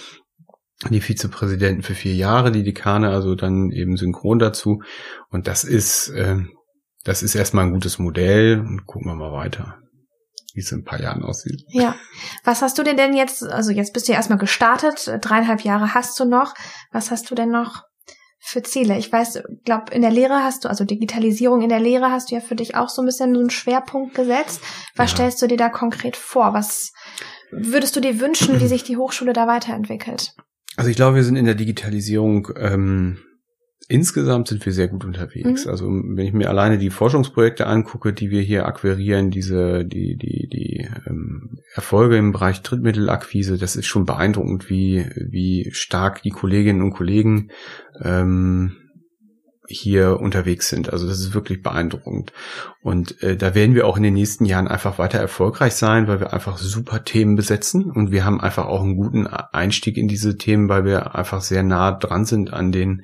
[0.90, 4.82] Die Vizepräsidenten für vier Jahre, die Dekane, also dann eben synchron dazu.
[5.30, 6.38] Und das ist, äh,
[7.04, 9.78] das ist erstmal ein gutes Modell und gucken wir mal weiter
[10.54, 11.64] wie es in ein paar Jahren aussieht.
[11.70, 11.96] Ja.
[12.44, 15.94] Was hast du denn denn jetzt, also jetzt bist du ja erstmal gestartet, dreieinhalb Jahre
[15.94, 16.54] hast du noch.
[16.92, 17.84] Was hast du denn noch
[18.40, 18.98] für Ziele?
[18.98, 22.36] Ich weiß, glaube in der Lehre hast du, also Digitalisierung in der Lehre hast du
[22.36, 24.62] ja für dich auch so ein bisschen so einen Schwerpunkt gesetzt.
[24.96, 25.18] Was ja.
[25.18, 26.54] stellst du dir da konkret vor?
[26.54, 26.92] Was
[27.52, 30.34] würdest du dir wünschen, wie sich die Hochschule da weiterentwickelt?
[30.78, 33.20] Also ich glaube, wir sind in der Digitalisierung ähm,
[33.92, 35.66] insgesamt sind wir sehr gut unterwegs.
[35.66, 35.72] Mhm.
[35.72, 40.48] Also wenn ich mir alleine die Forschungsprojekte angucke, die wir hier akquirieren, diese die die
[40.48, 46.82] die ähm, Erfolge im Bereich Drittmittelakquise, das ist schon beeindruckend, wie wie stark die Kolleginnen
[46.82, 47.50] und Kollegen
[48.02, 48.78] ähm,
[49.68, 50.92] hier unterwegs sind.
[50.92, 52.34] Also das ist wirklich beeindruckend.
[52.82, 56.20] Und äh, da werden wir auch in den nächsten Jahren einfach weiter erfolgreich sein, weil
[56.20, 60.38] wir einfach super Themen besetzen und wir haben einfach auch einen guten Einstieg in diese
[60.38, 63.04] Themen, weil wir einfach sehr nah dran sind an den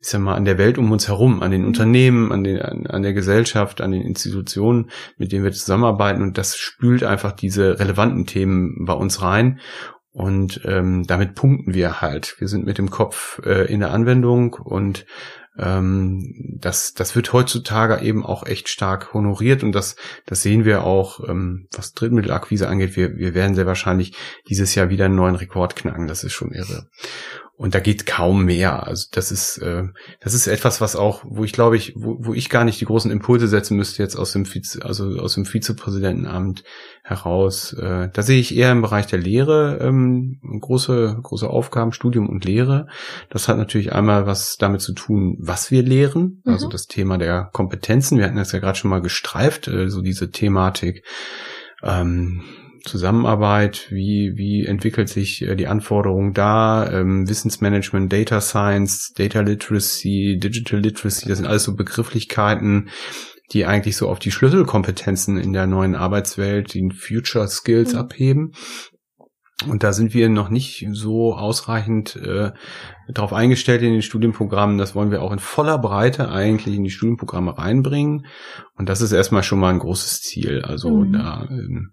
[0.00, 2.86] ich sag mal, an der Welt um uns herum, an den Unternehmen, an, den, an,
[2.86, 6.22] an der Gesellschaft, an den Institutionen, mit denen wir zusammenarbeiten.
[6.22, 9.60] Und das spült einfach diese relevanten Themen bei uns rein.
[10.12, 12.34] Und ähm, damit punkten wir halt.
[12.38, 15.06] Wir sind mit dem Kopf äh, in der Anwendung und
[15.58, 20.84] ähm, das, das wird heutzutage eben auch echt stark honoriert und das, das sehen wir
[20.84, 22.96] auch, ähm, was Drittmittelakquise angeht.
[22.96, 24.16] Wir, wir werden sehr wahrscheinlich
[24.48, 26.06] dieses Jahr wieder einen neuen Rekord knacken.
[26.06, 26.86] Das ist schon irre.
[27.60, 28.86] Und da geht kaum mehr.
[28.86, 29.82] Also das ist, äh,
[30.20, 32.86] das ist etwas, was auch, wo ich glaube ich, wo, wo ich gar nicht die
[32.86, 36.64] großen Impulse setzen müsste jetzt aus dem Vize, also aus dem Vizepräsidentenamt
[37.02, 37.74] heraus.
[37.74, 42.46] Äh, da sehe ich eher im Bereich der Lehre ähm, große, große Aufgaben, Studium und
[42.46, 42.86] Lehre.
[43.28, 46.70] Das hat natürlich einmal was damit zu tun, was wir lehren, also mhm.
[46.70, 48.16] das Thema der Kompetenzen.
[48.16, 51.04] Wir hatten das ja gerade schon mal gestreift, äh, so diese Thematik.
[51.82, 52.42] Ähm,
[52.84, 60.38] Zusammenarbeit, wie, wie entwickelt sich äh, die Anforderung da, ähm, Wissensmanagement, Data Science, Data Literacy,
[60.38, 62.90] Digital Literacy, das sind alles so Begrifflichkeiten,
[63.52, 67.98] die eigentlich so auf die Schlüsselkompetenzen in der neuen Arbeitswelt, den Future Skills mhm.
[67.98, 68.52] abheben.
[69.68, 72.52] Und da sind wir noch nicht so ausreichend äh,
[73.08, 74.78] darauf eingestellt in den Studienprogrammen.
[74.78, 78.24] Das wollen wir auch in voller Breite eigentlich in die Studienprogramme reinbringen.
[78.76, 80.62] Und das ist erstmal schon mal ein großes Ziel.
[80.62, 81.12] Also mhm.
[81.12, 81.92] da ähm,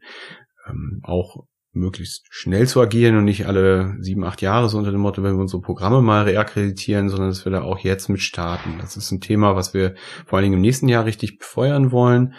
[0.69, 1.45] ähm, auch
[1.77, 5.35] möglichst schnell zu agieren und nicht alle sieben, acht Jahre so unter dem Motto, wenn
[5.35, 8.77] wir unsere Programme mal reakkreditieren, sondern dass wir da auch jetzt mit starten.
[8.79, 12.33] Das ist ein Thema, was wir vor allen Dingen im nächsten Jahr richtig befeuern wollen,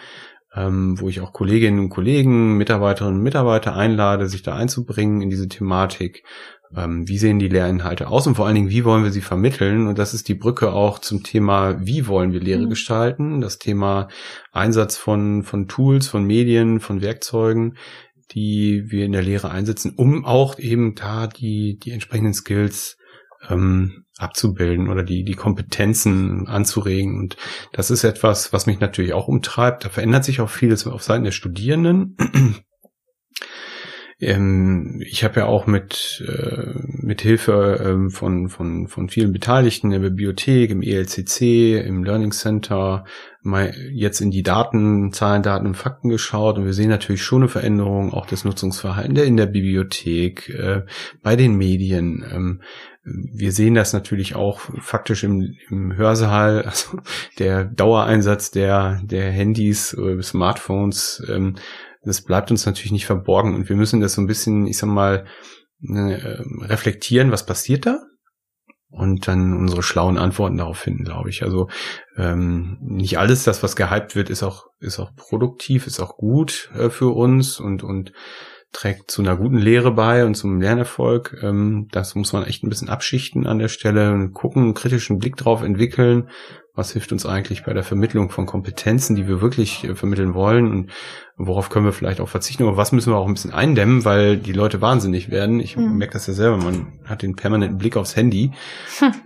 [0.55, 5.29] ähm, wo ich auch Kolleginnen und Kollegen, Mitarbeiterinnen und Mitarbeiter einlade, sich da einzubringen in
[5.29, 6.23] diese Thematik.
[6.75, 9.87] Ähm, wie sehen die Lehrinhalte aus und vor allen Dingen, wie wollen wir sie vermitteln?
[9.87, 12.69] Und das ist die Brücke auch zum Thema, wie wollen wir Lehre mhm.
[12.69, 13.41] gestalten?
[13.41, 14.07] Das Thema
[14.51, 17.75] Einsatz von, von Tools, von Medien, von Werkzeugen
[18.31, 22.97] die wir in der Lehre einsetzen, um auch eben da die, die entsprechenden Skills
[23.49, 27.17] ähm, abzubilden oder die, die Kompetenzen anzuregen.
[27.17, 27.37] Und
[27.71, 29.85] das ist etwas, was mich natürlich auch umtreibt.
[29.85, 32.17] Da verändert sich auch vieles auf Seiten der Studierenden.
[34.21, 39.87] Ähm, ich habe ja auch mit, äh, mit Hilfe ähm, von, von, von vielen Beteiligten
[39.87, 43.05] in der Bibliothek, im ELCC, im Learning Center,
[43.41, 47.43] mal jetzt in die Daten, Zahlen, Daten und Fakten geschaut und wir sehen natürlich schon
[47.43, 50.81] eine Veränderung auch des Nutzungsverhaltens in der Bibliothek, äh,
[51.23, 52.25] bei den Medien.
[52.29, 52.61] Ähm,
[53.03, 56.99] wir sehen das natürlich auch faktisch im, im Hörsaal, also
[57.39, 61.55] der Dauereinsatz der, der Handys, äh, Smartphones, ähm,
[62.03, 64.87] das bleibt uns natürlich nicht verborgen und wir müssen das so ein bisschen, ich sag
[64.87, 65.25] mal,
[65.81, 67.99] äh, reflektieren, was passiert da
[68.89, 71.43] und dann unsere schlauen Antworten darauf finden, glaube ich.
[71.43, 71.69] Also
[72.17, 76.71] ähm, nicht alles das, was gehypt wird, ist auch ist auch produktiv, ist auch gut
[76.75, 78.11] äh, für uns und und
[78.71, 81.39] trägt zu einer guten Lehre bei und zum Lernerfolg.
[81.41, 85.37] Ähm, das muss man echt ein bisschen abschichten an der Stelle gucken, einen kritischen Blick
[85.37, 86.29] drauf entwickeln
[86.79, 90.71] was hilft uns eigentlich bei der Vermittlung von Kompetenzen, die wir wirklich äh, vermitteln wollen
[90.71, 90.91] und
[91.35, 94.37] worauf können wir vielleicht auch verzichten, aber was müssen wir auch ein bisschen eindämmen, weil
[94.37, 95.59] die Leute wahnsinnig werden.
[95.59, 95.97] Ich mhm.
[95.97, 98.51] merke das ja selber, man hat den permanenten Blick aufs Handy.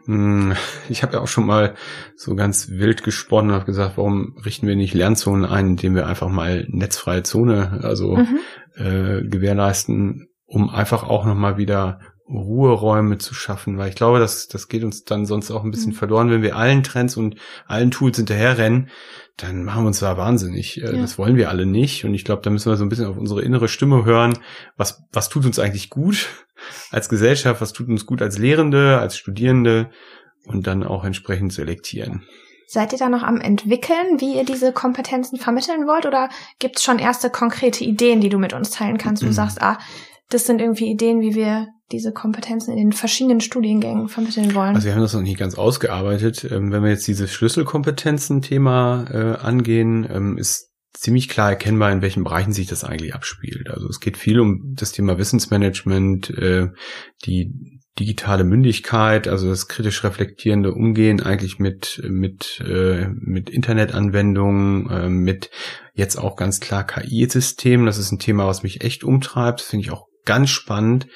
[0.05, 0.53] Hm.
[0.89, 1.75] Ich habe ja auch schon mal
[2.15, 6.07] so ganz wild gesponnen und habe gesagt, warum richten wir nicht Lernzonen ein, indem wir
[6.07, 8.39] einfach mal netzfreie Zone, also mhm.
[8.75, 11.99] äh, gewährleisten, um einfach auch nochmal wieder
[12.37, 15.91] Ruheräume zu schaffen, weil ich glaube, das, das geht uns dann sonst auch ein bisschen
[15.91, 15.97] mhm.
[15.97, 17.35] verloren, wenn wir allen Trends und
[17.67, 18.89] allen Tools hinterherrennen,
[19.37, 20.81] dann machen wir uns da wahnsinnig.
[20.81, 21.01] Äh, ja.
[21.01, 22.05] Das wollen wir alle nicht.
[22.05, 24.37] Und ich glaube, da müssen wir so ein bisschen auf unsere innere Stimme hören.
[24.77, 26.29] Was, was tut uns eigentlich gut
[26.91, 27.61] als Gesellschaft?
[27.61, 29.89] Was tut uns gut als Lehrende, als Studierende?
[30.45, 32.23] Und dann auch entsprechend selektieren.
[32.67, 36.05] Seid ihr da noch am entwickeln, wie ihr diese Kompetenzen vermitteln wollt?
[36.05, 39.23] Oder gibt es schon erste konkrete Ideen, die du mit uns teilen kannst?
[39.23, 39.77] Du sagst, ah,
[40.29, 44.75] das sind irgendwie Ideen, wie wir diese Kompetenzen in den verschiedenen Studiengängen vermitteln wollen.
[44.75, 46.43] Also wir haben das noch nicht ganz ausgearbeitet.
[46.49, 52.23] Ähm, wenn wir jetzt dieses Schlüsselkompetenzen-Thema äh, angehen, ähm, ist ziemlich klar erkennbar, in welchen
[52.23, 53.69] Bereichen sich das eigentlich abspielt.
[53.69, 56.69] Also es geht viel um das Thema Wissensmanagement, äh,
[57.25, 65.09] die digitale Mündigkeit, also das kritisch reflektierende Umgehen eigentlich mit mit äh, mit Internetanwendungen, äh,
[65.09, 65.51] mit
[65.93, 67.85] jetzt auch ganz klar KI-Systemen.
[67.85, 69.59] Das ist ein Thema, was mich echt umtreibt.
[69.59, 71.07] Das finde ich auch ganz spannend.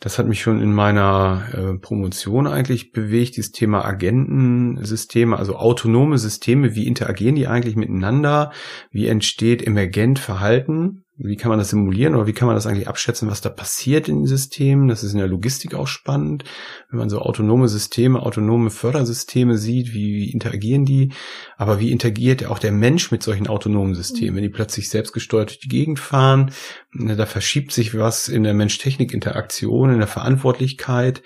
[0.00, 6.18] Das hat mich schon in meiner äh, Promotion eigentlich bewegt, dieses Thema Agentensysteme, also autonome
[6.18, 8.52] Systeme, wie interagieren die eigentlich miteinander,
[8.90, 12.86] wie entsteht emergent Verhalten wie kann man das simulieren oder wie kann man das eigentlich
[12.86, 14.86] abschätzen, was da passiert in den Systemen?
[14.86, 16.44] Das ist in der Logistik auch spannend,
[16.90, 21.12] wenn man so autonome Systeme, autonome Fördersysteme sieht, wie, interagieren die,
[21.56, 25.58] aber wie interagiert auch der Mensch mit solchen autonomen Systemen, wenn die plötzlich selbstgesteuert durch
[25.58, 26.52] die Gegend fahren,
[26.92, 31.22] ne, da verschiebt sich was in der Mensch-Technik-Interaktion, in der Verantwortlichkeit,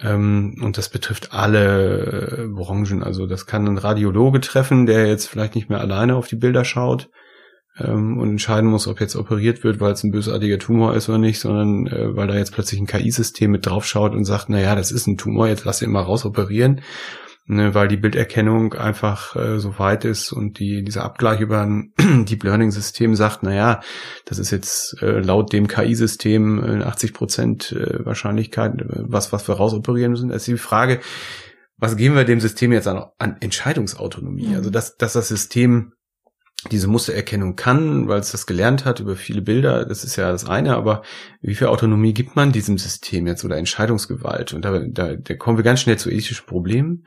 [0.00, 3.02] ähm, und das betrifft alle Branchen.
[3.02, 6.64] Also das kann ein Radiologe treffen, der jetzt vielleicht nicht mehr alleine auf die Bilder
[6.64, 7.08] schaut,
[7.78, 11.18] ähm, und entscheiden muss, ob jetzt operiert wird, weil es ein bösartiger Tumor ist oder
[11.18, 14.74] nicht, sondern äh, weil da jetzt plötzlich ein KI-System mit draufschaut und sagt, na ja,
[14.74, 16.80] das ist ein Tumor, jetzt lass ihn mal rausoperieren,
[17.46, 21.92] ne, weil die Bilderkennung einfach äh, so weit ist und die dieser Abgleich über ein
[21.98, 23.80] Deep Learning System sagt, na ja,
[24.24, 29.48] das ist jetzt äh, laut dem KI-System äh, 80 Prozent äh, Wahrscheinlichkeit, äh, was was
[29.48, 30.28] wir rausoperieren müssen.
[30.28, 31.00] Das ist die Frage,
[31.78, 34.56] was geben wir dem System jetzt an, an Entscheidungsautonomie?
[34.56, 35.92] Also dass, dass das System
[36.72, 40.44] diese Mustererkennung kann, weil es das gelernt hat über viele Bilder, das ist ja das
[40.44, 41.02] eine, aber
[41.40, 44.52] wie viel Autonomie gibt man diesem System jetzt oder Entscheidungsgewalt?
[44.54, 47.04] Und da, da, da kommen wir ganz schnell zu ethischen Problemen.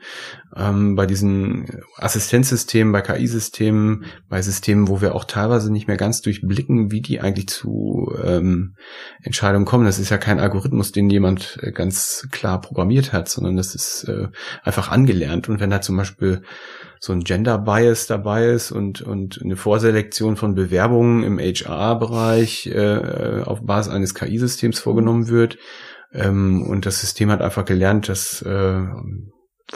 [0.56, 6.22] Ähm, bei diesen Assistenzsystemen, bei KI-Systemen, bei Systemen, wo wir auch teilweise nicht mehr ganz
[6.22, 8.74] durchblicken, wie die eigentlich zu ähm,
[9.22, 9.84] Entscheidungen kommen.
[9.84, 14.04] Das ist ja kein Algorithmus, den jemand äh, ganz klar programmiert hat, sondern das ist
[14.04, 14.28] äh,
[14.62, 15.50] einfach angelernt.
[15.50, 16.40] Und wenn da zum Beispiel
[17.04, 23.42] so ein Gender Bias dabei ist und, und eine Vorselektion von Bewerbungen im HR-Bereich äh,
[23.44, 25.58] auf Basis eines KI-Systems vorgenommen wird.
[26.12, 28.82] Ähm, und das System hat einfach gelernt, dass äh,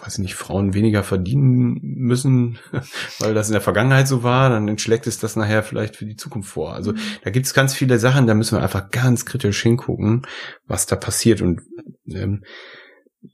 [0.01, 2.61] weiß ich nicht, Frauen weniger verdienen müssen,
[3.19, 6.17] weil das in der Vergangenheit so war, dann entschlägt es das nachher vielleicht für die
[6.17, 6.75] Zukunft vor.
[6.75, 6.99] Also mhm.
[7.25, 10.23] da gibt es ganz viele Sachen, da müssen wir einfach ganz kritisch hingucken,
[10.69, 11.43] was da passiert.
[11.43, 11.63] Und
[12.07, 12.45] ähm,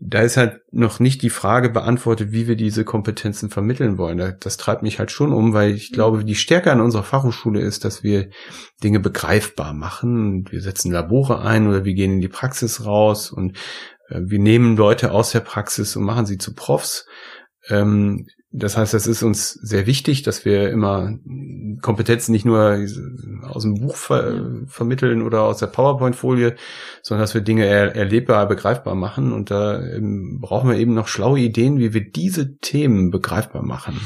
[0.01, 4.37] da ist halt noch nicht die Frage beantwortet, wie wir diese Kompetenzen vermitteln wollen.
[4.41, 7.85] Das treibt mich halt schon um, weil ich glaube, die Stärke an unserer Fachhochschule ist,
[7.85, 8.31] dass wir
[8.83, 10.47] Dinge begreifbar machen.
[10.51, 13.57] Wir setzen Labore ein oder wir gehen in die Praxis raus und
[14.09, 17.07] äh, wir nehmen Leute aus der Praxis und machen sie zu Profs.
[17.69, 21.17] Ähm, das heißt, es ist uns sehr wichtig, dass wir immer
[21.81, 22.85] Kompetenzen nicht nur
[23.49, 26.57] aus dem Buch ver vermitteln oder aus der PowerPoint-Folie,
[27.03, 29.33] sondern dass wir Dinge er erlebbar, begreifbar machen.
[29.33, 33.99] Und da ähm, brauchen wir eben noch schlaue Ideen, wie wir diese Themen begreifbar machen.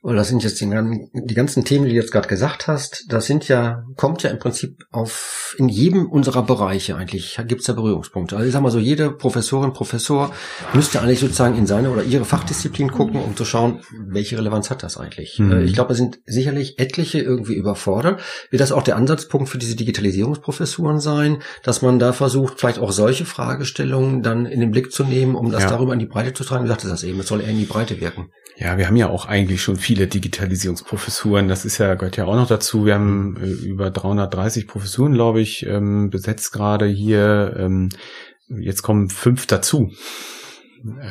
[0.00, 0.70] Und das sind jetzt die,
[1.12, 4.38] die ganzen Themen, die du jetzt gerade gesagt hast, das sind ja, kommt ja im
[4.38, 8.36] Prinzip auf, in jedem unserer Bereiche eigentlich, gibt es ja Berührungspunkte.
[8.36, 10.32] Also ich sag mal so, jede Professorin, Professor
[10.72, 14.84] müsste eigentlich sozusagen in seine oder ihre Fachdisziplin gucken, um zu schauen, welche Relevanz hat
[14.84, 15.40] das eigentlich.
[15.40, 15.52] Mhm.
[15.52, 18.20] Äh, ich glaube, es sind sicherlich etliche irgendwie überfordert.
[18.50, 22.92] Wird das auch der Ansatzpunkt für diese Digitalisierungsprofessuren sein, dass man da versucht, vielleicht auch
[22.92, 25.70] solche Fragestellungen dann in den Blick zu nehmen, um das ja.
[25.70, 26.64] darüber in die Breite zu tragen?
[26.64, 28.30] Wie sagte das eben, es soll eher in die Breite wirken.
[28.60, 31.46] Ja, wir haben ja auch eigentlich schon viele Digitalisierungsprofessuren.
[31.46, 32.84] Das ist ja, gehört ja auch noch dazu.
[32.84, 37.54] Wir haben äh, über 330 Professuren, glaube ich, ähm, besetzt gerade hier.
[37.56, 37.90] Ähm,
[38.48, 39.92] jetzt kommen fünf dazu.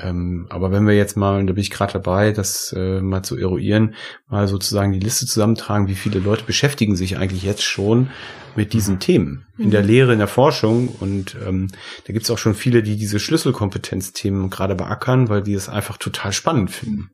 [0.03, 3.38] Ähm, aber wenn wir jetzt mal, da bin ich gerade dabei, das äh, mal zu
[3.38, 3.95] eruieren,
[4.27, 8.10] mal sozusagen die Liste zusammentragen, wie viele Leute beschäftigen sich eigentlich jetzt schon
[8.56, 9.88] mit diesen Themen in der mhm.
[9.88, 10.89] Lehre, in der Forschung.
[10.99, 11.67] Und ähm,
[12.06, 15.97] da gibt es auch schon viele, die diese Schlüsselkompetenzthemen gerade beackern, weil die es einfach
[15.97, 17.12] total spannend finden.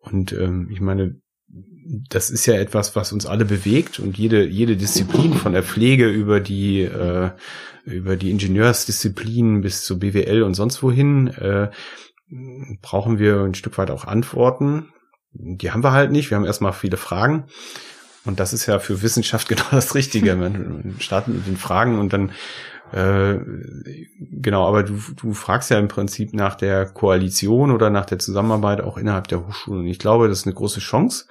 [0.00, 1.20] Und ähm, ich meine,
[2.08, 6.08] das ist ja etwas, was uns alle bewegt und jede, jede Disziplin von der Pflege
[6.08, 7.30] über die, äh,
[7.84, 11.70] über die Ingenieursdisziplinen bis zu BWL und sonst wohin, äh,
[12.80, 14.88] brauchen wir ein Stück weit auch Antworten.
[15.32, 16.30] Die haben wir halt nicht.
[16.30, 17.44] Wir haben erstmal viele Fragen.
[18.24, 20.34] Und das ist ja für Wissenschaft genau das Richtige.
[20.36, 22.32] Man startet mit den Fragen und dann
[22.92, 23.38] Äh,
[24.18, 28.82] genau, aber du, du fragst ja im Prinzip nach der Koalition oder nach der Zusammenarbeit
[28.82, 29.86] auch innerhalb der Hochschulen.
[29.86, 31.24] Ich glaube, das ist eine große Chance,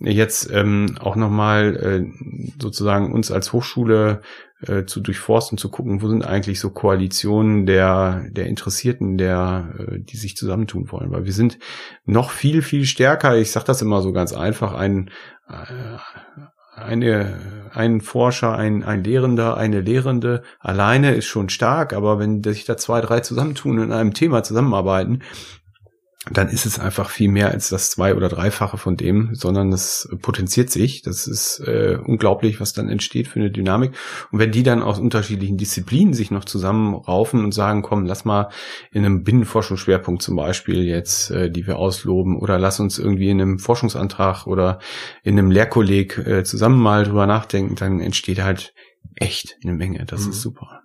[0.00, 0.06] mhm.
[0.06, 4.22] jetzt ähm, auch nochmal äh, sozusagen uns als Hochschule
[4.60, 10.00] äh, zu durchforsten, zu gucken, wo sind eigentlich so Koalitionen der, der Interessierten, der, äh,
[10.00, 11.12] die sich zusammentun wollen.
[11.12, 11.58] Weil wir sind
[12.06, 15.10] noch viel, viel stärker, ich sage das immer so ganz einfach, ein,
[15.48, 15.98] äh,
[16.84, 17.38] eine,
[17.72, 22.76] ein Forscher, ein, ein Lehrender, eine Lehrende alleine ist schon stark, aber wenn sich da
[22.76, 25.20] zwei, drei zusammentun und in einem Thema zusammenarbeiten,
[26.30, 30.08] dann ist es einfach viel mehr als das zwei- oder dreifache von dem, sondern es
[30.20, 31.02] potenziert sich.
[31.02, 33.92] Das ist äh, unglaublich, was dann entsteht für eine Dynamik.
[34.30, 38.50] Und wenn die dann aus unterschiedlichen Disziplinen sich noch zusammenraufen und sagen, komm, lass mal
[38.92, 43.40] in einem Binnenforschungsschwerpunkt zum Beispiel jetzt, äh, die wir ausloben, oder lass uns irgendwie in
[43.40, 44.78] einem Forschungsantrag oder
[45.22, 48.74] in einem Lehrkolleg äh, zusammen mal drüber nachdenken, dann entsteht halt
[49.16, 50.04] echt eine Menge.
[50.04, 50.30] Das mhm.
[50.30, 50.82] ist super.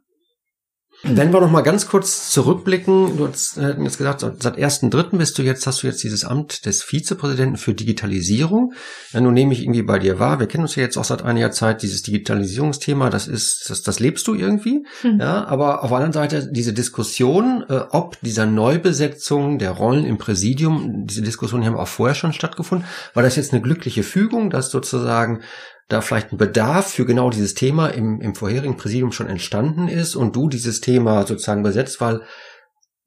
[1.05, 5.17] Wenn wir noch mal ganz kurz zurückblicken, du hast äh, jetzt gesagt, seit 1.3.
[5.17, 8.73] bist du jetzt, hast du jetzt dieses Amt des Vizepräsidenten für Digitalisierung.
[9.11, 11.21] Ja, nun nehme ich irgendwie bei dir wahr, wir kennen uns ja jetzt auch seit
[11.21, 14.85] einiger Zeit, dieses Digitalisierungsthema, das ist, das, das lebst du irgendwie.
[15.03, 15.19] Mhm.
[15.19, 20.17] Ja, aber auf der anderen Seite diese Diskussion, äh, ob dieser Neubesetzung der Rollen im
[20.17, 22.87] Präsidium, diese Diskussion haben auch vorher schon stattgefunden.
[23.13, 25.41] War das jetzt eine glückliche Fügung, dass sozusagen
[25.89, 30.15] da vielleicht ein Bedarf für genau dieses Thema im, im vorherigen Präsidium schon entstanden ist
[30.15, 32.21] und du dieses Thema sozusagen besetzt, weil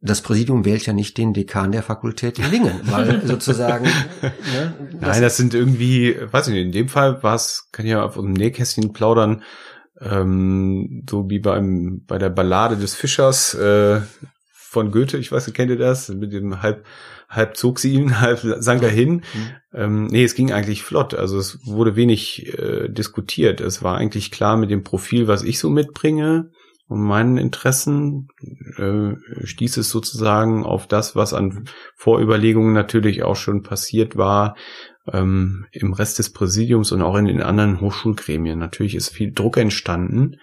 [0.00, 3.86] das Präsidium wählt ja nicht den Dekan der Fakultät in Lingen, weil sozusagen.
[3.86, 7.86] Ne, das Nein, das sind irgendwie, weiß ich nicht, in dem Fall war es, kann
[7.86, 9.42] ich ja auf dem Nähkästchen plaudern,
[10.00, 14.00] ähm, so wie beim bei der Ballade des Fischers äh,
[14.52, 16.10] von Goethe, ich weiß nicht, kennt ihr das?
[16.10, 16.84] Mit dem halb
[17.28, 19.14] halb zog sie ihn, halb sank er hin.
[19.14, 19.50] Mhm.
[19.72, 21.14] Ähm, nee, es ging eigentlich flott.
[21.14, 23.60] Also es wurde wenig äh, diskutiert.
[23.60, 26.50] Es war eigentlich klar mit dem Profil, was ich so mitbringe
[26.88, 28.28] und meinen Interessen,
[28.76, 34.56] äh, stieß es sozusagen auf das, was an Vorüberlegungen natürlich auch schon passiert war,
[35.12, 38.58] ähm, im Rest des Präsidiums und auch in den anderen Hochschulgremien.
[38.58, 40.36] Natürlich ist viel Druck entstanden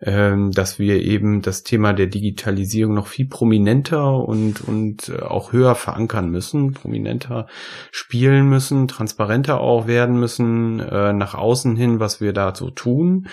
[0.00, 5.74] dass wir eben das Thema der Digitalisierung noch viel prominenter und, und äh, auch höher
[5.74, 7.46] verankern müssen, prominenter
[7.90, 13.28] spielen müssen, transparenter auch werden müssen, äh, nach außen hin, was wir da so tun.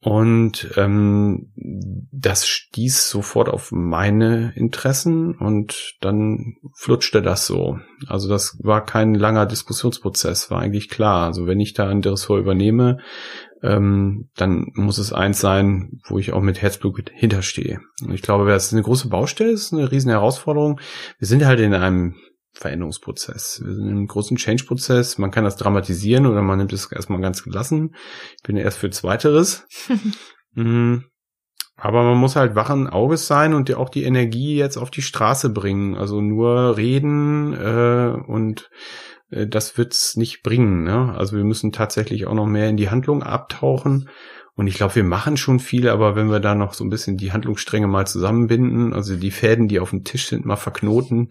[0.00, 1.50] Und ähm,
[2.12, 7.80] das stieß sofort auf meine Interessen und dann flutschte das so.
[8.06, 11.26] Also das war kein langer Diskussionsprozess, war eigentlich klar.
[11.26, 12.98] Also wenn ich da ein Ressort übernehme,
[13.62, 17.80] ähm, dann muss es eins sein, wo ich auch mit Herzblut hinterstehe.
[18.02, 20.80] Und ich glaube, das ist eine große Baustelle, das ist eine riesen Herausforderung.
[21.18, 22.16] Wir sind halt in einem
[22.52, 23.62] Veränderungsprozess.
[23.64, 25.18] Wir sind in einem großen Change-Prozess.
[25.18, 27.94] Man kann das dramatisieren oder man nimmt es erstmal ganz gelassen.
[28.36, 29.66] Ich bin erst für Zweiteres.
[30.54, 31.04] Mhm.
[31.76, 35.50] Aber man muss halt wachen Auges sein und auch die Energie jetzt auf die Straße
[35.50, 35.94] bringen.
[35.94, 38.68] Also nur reden äh, und
[39.30, 40.84] das wird's nicht bringen.
[40.84, 41.14] Ne?
[41.16, 44.08] Also wir müssen tatsächlich auch noch mehr in die Handlung abtauchen.
[44.54, 47.16] Und ich glaube, wir machen schon viel, aber wenn wir da noch so ein bisschen
[47.16, 51.28] die Handlungsstränge mal zusammenbinden, also die Fäden, die auf dem Tisch sind, mal verknoten,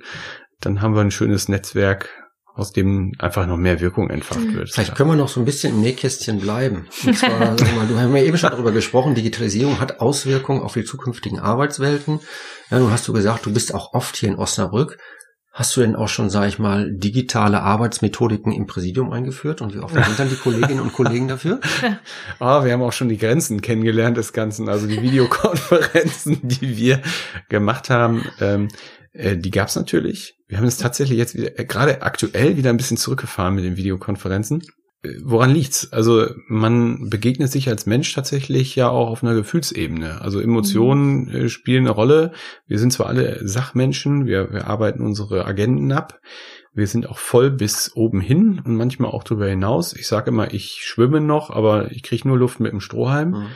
[0.62, 2.10] dann haben wir ein schönes Netzwerk,
[2.56, 4.72] aus dem einfach noch mehr Wirkung entfacht wird.
[4.72, 6.88] Vielleicht können wir noch so ein bisschen im Nähkästchen bleiben.
[7.06, 7.56] Und zwar, mal,
[7.88, 12.20] du hast ja eben schon darüber gesprochen, Digitalisierung hat Auswirkungen auf die zukünftigen Arbeitswelten.
[12.72, 14.98] Ja, nun hast du gesagt, du bist auch oft hier in Osnabrück.
[15.58, 19.80] Hast du denn auch schon, sage ich mal, digitale Arbeitsmethodiken im Präsidium eingeführt und wie
[19.80, 21.60] offen sind dann die Kolleginnen und Kollegen dafür?
[22.40, 27.02] Ah, wir haben auch schon die Grenzen kennengelernt des Ganzen, also die Videokonferenzen, die wir
[27.50, 28.68] gemacht haben, ähm,
[29.14, 30.38] äh, die gab's natürlich.
[30.48, 33.78] Wir haben es tatsächlich jetzt wieder, äh, gerade aktuell wieder ein bisschen zurückgefahren mit den
[33.78, 34.62] Videokonferenzen
[35.24, 35.92] woran liegt's?
[35.92, 40.22] Also man begegnet sich als Mensch tatsächlich ja auch auf einer Gefühlsebene.
[40.22, 41.36] Also Emotionen mhm.
[41.36, 42.32] Äh, spielen eine Rolle.
[42.66, 46.20] Wir sind zwar alle Sachmenschen, wir, wir arbeiten unsere Agenten ab.
[46.74, 49.94] Wir sind auch voll bis oben hin und manchmal auch darüber hinaus.
[49.94, 53.30] Ich sage immer, ich schwimme noch, aber ich kriege nur Luft mit dem Strohhalm.
[53.30, 53.48] Mhm.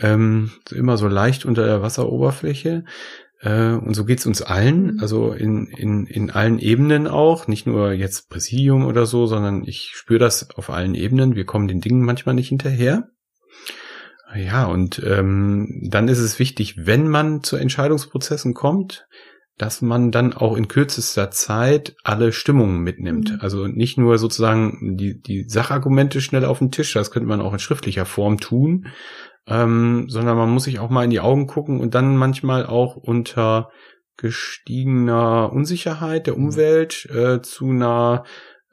[0.00, 2.84] Ähm, immer so leicht unter der Wasseroberfläche.
[3.40, 5.00] Äh, und so geht's uns allen, mhm.
[5.00, 9.92] also in, in, in allen Ebenen auch, nicht nur jetzt Präsidium oder so, sondern ich
[9.94, 11.36] spüre das auf allen Ebenen.
[11.36, 13.08] Wir kommen den Dingen manchmal nicht hinterher.
[14.36, 19.06] Ja, und ähm, dann ist es wichtig, wenn man zu Entscheidungsprozessen kommt,
[19.56, 23.32] dass man dann auch in kürzester Zeit alle Stimmungen mitnimmt.
[23.32, 23.38] Mhm.
[23.40, 27.52] Also nicht nur sozusagen die, die Sachargumente schnell auf den Tisch, das könnte man auch
[27.52, 28.86] in schriftlicher Form tun,
[29.48, 32.96] ähm, sondern man muss sich auch mal in die Augen gucken und dann manchmal auch
[32.96, 33.70] unter
[34.16, 36.46] gestiegener Unsicherheit der mhm.
[36.46, 38.24] Umwelt äh, zu einer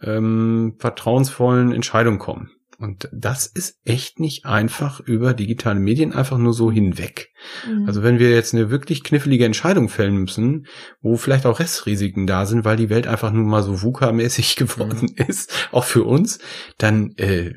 [0.02, 2.52] ähm, vertrauensvollen Entscheidung kommen.
[2.78, 7.30] Und das ist echt nicht einfach über digitale Medien einfach nur so hinweg.
[7.66, 7.86] Mhm.
[7.88, 10.68] Also wenn wir jetzt eine wirklich knifflige Entscheidung fällen müssen,
[11.02, 15.14] wo vielleicht auch Restrisiken da sind, weil die Welt einfach nun mal so VUCA-mäßig geworden
[15.18, 15.26] mhm.
[15.26, 16.40] ist, auch für uns,
[16.78, 17.54] dann äh,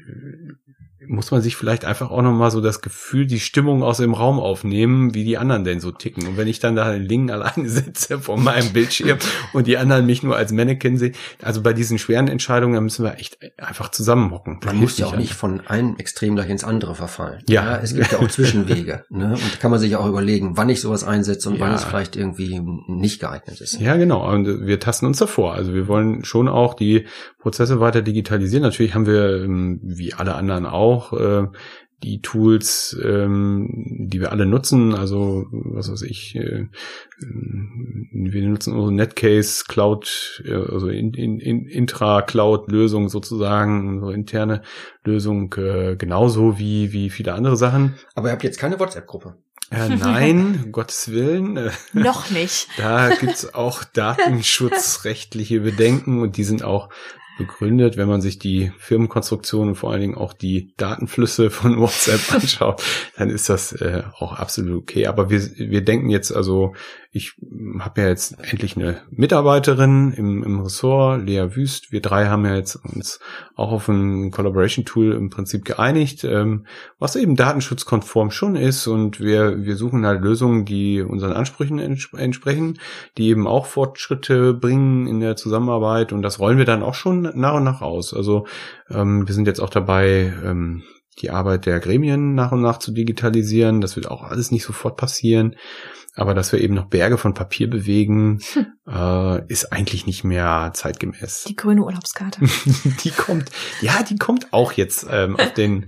[1.06, 4.40] muss man sich vielleicht einfach auch nochmal so das Gefühl, die Stimmung aus dem Raum
[4.40, 6.26] aufnehmen, wie die anderen denn so ticken.
[6.26, 9.18] Und wenn ich dann da in Lingen alleine sitze vor meinem Bildschirm
[9.52, 13.04] und die anderen mich nur als Mannequin sehen, also bei diesen schweren Entscheidungen, da müssen
[13.04, 14.58] wir echt einfach zusammenhocken.
[14.64, 17.42] Man muss ja auch nicht von einem Extrem gleich ins andere verfallen.
[17.48, 17.64] Ja.
[17.64, 19.04] ja es gibt ja auch Zwischenwege.
[19.10, 19.32] ne?
[19.32, 21.60] Und da kann man sich auch überlegen, wann ich sowas einsetze und ja.
[21.60, 23.80] wann es vielleicht irgendwie nicht geeignet ist.
[23.80, 24.28] Ja, genau.
[24.28, 25.54] Und wir tasten uns davor.
[25.54, 27.06] Also wir wollen schon auch die
[27.38, 28.62] Prozesse weiter digitalisieren.
[28.62, 31.46] Natürlich haben wir, ähm, wie alle anderen auch, äh,
[32.02, 36.68] die Tools, ähm, die wir alle nutzen, also was weiß ich, äh,
[37.18, 44.62] wir nutzen unsere Netcase Cloud, äh, also in, in, in Intra-Cloud-Lösung sozusagen, unsere interne
[45.04, 47.96] Lösung, äh, genauso wie, wie viele andere Sachen.
[48.14, 49.34] Aber ihr habt jetzt keine WhatsApp-Gruppe.
[49.70, 51.56] Äh, nein, um Gottes Willen.
[51.56, 52.68] Äh, Noch nicht.
[52.76, 56.90] Da gibt's auch datenschutzrechtliche Bedenken und die sind auch
[57.38, 57.96] begründet.
[57.96, 62.82] Wenn man sich die Firmenkonstruktion und vor allen Dingen auch die Datenflüsse von WhatsApp anschaut,
[63.16, 65.06] dann ist das äh, auch absolut okay.
[65.06, 66.74] Aber wir, wir denken jetzt also
[67.18, 67.36] ich
[67.80, 71.90] habe ja jetzt endlich eine Mitarbeiterin im, im Ressort, Lea Wüst.
[71.90, 73.18] Wir drei haben ja jetzt uns
[73.56, 76.64] auch auf ein Collaboration-Tool im Prinzip geeinigt, ähm,
[77.00, 78.86] was eben datenschutzkonform schon ist.
[78.86, 82.78] Und wir, wir suchen halt Lösungen, die unseren Ansprüchen ents entsprechen,
[83.18, 86.12] die eben auch Fortschritte bringen in der Zusammenarbeit.
[86.12, 88.14] Und das rollen wir dann auch schon nach und nach aus.
[88.14, 88.46] Also
[88.90, 90.84] ähm, wir sind jetzt auch dabei, ähm,
[91.20, 93.80] die Arbeit der Gremien nach und nach zu digitalisieren.
[93.80, 95.56] Das wird auch alles nicht sofort passieren.
[96.14, 98.66] Aber dass wir eben noch Berge von Papier bewegen, hm.
[98.88, 101.44] äh, ist eigentlich nicht mehr zeitgemäß.
[101.44, 102.40] Die grüne Urlaubskarte.
[103.04, 103.50] die kommt,
[103.80, 105.86] ja, die kommt auch jetzt ähm, auf den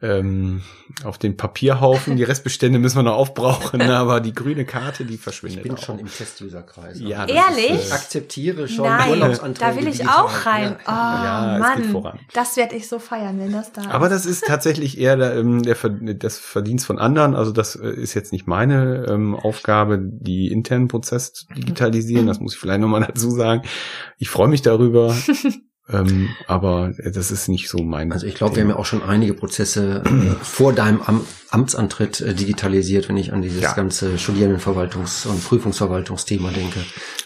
[0.00, 0.62] ähm,
[1.04, 2.16] auf den Papierhaufen.
[2.16, 5.58] Die Restbestände müssen wir noch aufbrauchen, aber die grüne Karte, die verschwindet.
[5.58, 5.82] Ich bin auch.
[5.82, 7.00] schon im Test-User-Kreis.
[7.00, 7.70] Ja, Ehrlich?
[7.70, 9.70] Ist, äh, ich akzeptiere schon Nein, Urlaubsanträge.
[9.70, 10.76] Da will ich auch rein.
[10.86, 10.86] Ja.
[10.86, 13.90] Oh ja, Mann, das werde ich so feiern, wenn das da ist.
[13.90, 15.76] Aber das ist tatsächlich eher der, ähm, der,
[16.14, 17.34] das Verdienst von anderen.
[17.34, 22.26] Also das äh, ist jetzt nicht meine ähm, Aufgabe, die internen Prozess zu digitalisieren.
[22.26, 23.62] Das muss ich vielleicht nochmal dazu sagen.
[24.18, 25.16] Ich freue mich darüber.
[25.90, 28.12] Ähm, aber das ist nicht so mein.
[28.12, 32.20] Also ich glaube, wir haben ja auch schon einige Prozesse äh, vor deinem Am Amtsantritt
[32.20, 33.72] äh, digitalisiert, wenn ich an dieses ja.
[33.72, 36.80] ganze Studierendenverwaltungs- und Prüfungsverwaltungsthema denke.